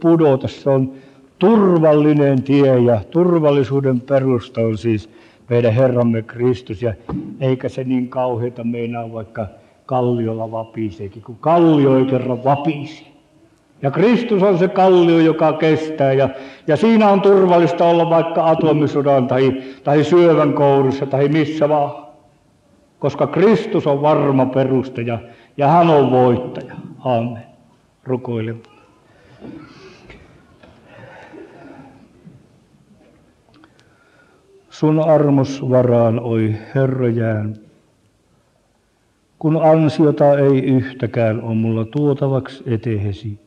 [0.00, 0.48] pudota.
[0.48, 0.92] Se on
[1.38, 5.10] turvallinen tie ja turvallisuuden perusta on siis
[5.50, 6.82] meidän Herramme Kristus.
[6.82, 6.94] Ja
[7.40, 9.46] eikä se niin kauheita meinaa vaikka
[9.86, 13.14] kalliolla vapiseekin, kun kallio ei kerran vapisi.
[13.82, 16.28] Ja Kristus on se kallio, joka kestää ja,
[16.66, 22.04] ja siinä on turvallista olla vaikka atomisodan tai, tai syövän kourissa tai missä vaan.
[22.98, 25.18] Koska Kristus on varma peruste ja,
[25.56, 26.74] ja hän on voittaja.
[26.98, 27.42] Amen.
[28.04, 28.62] Rukoilemme.
[34.70, 37.63] Sun armos varaan, oi Herra jään,
[39.44, 43.38] kun ansiota ei yhtäkään on mulla tuotavaksi etehesi.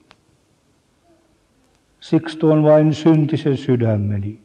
[2.00, 4.40] Siksi tuon vain syntisen sydämeni.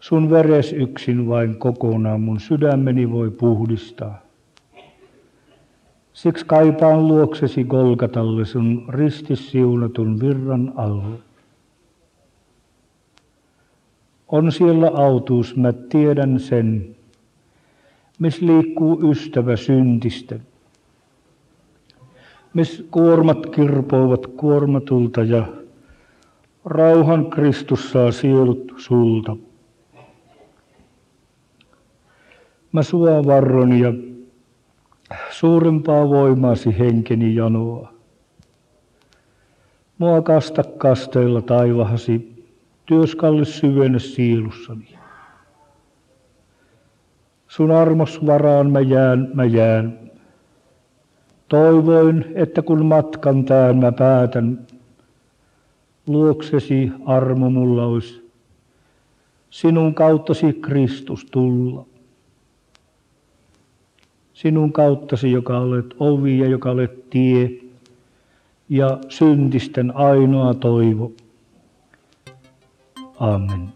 [0.00, 4.22] Sun veres yksin vain kokonaan mun sydämeni voi puhdistaa.
[6.12, 11.18] Siksi kaipaan luoksesi Golgatalle sun ristissiunatun virran alle.
[14.28, 16.95] On siellä autuus, mä tiedän sen,
[18.18, 20.38] miss liikkuu ystävä syntistä.
[22.54, 25.46] Miss kuormat kirpouvat kuormatulta ja
[26.64, 29.36] Rauhan Kristus saa sielut sulta.
[32.72, 33.92] Mä sua varron ja
[35.30, 37.92] suurempaa voimaasi henkeni janoa.
[39.98, 42.44] Mua kasta kasteilla taivahasi,
[42.86, 44.95] työskalle syvennä sielussani.
[47.56, 49.98] Sun armos varaan mä jään, mä jään.
[51.48, 54.66] Toivoin, että kun matkan tään mä päätän,
[56.06, 58.30] luoksesi armo mulla olisi
[59.50, 61.86] sinun kauttasi Kristus tulla.
[64.34, 67.50] Sinun kauttasi, joka olet ovi ja joka olet tie
[68.68, 71.12] ja syntisten ainoa toivo.
[73.20, 73.75] Amen.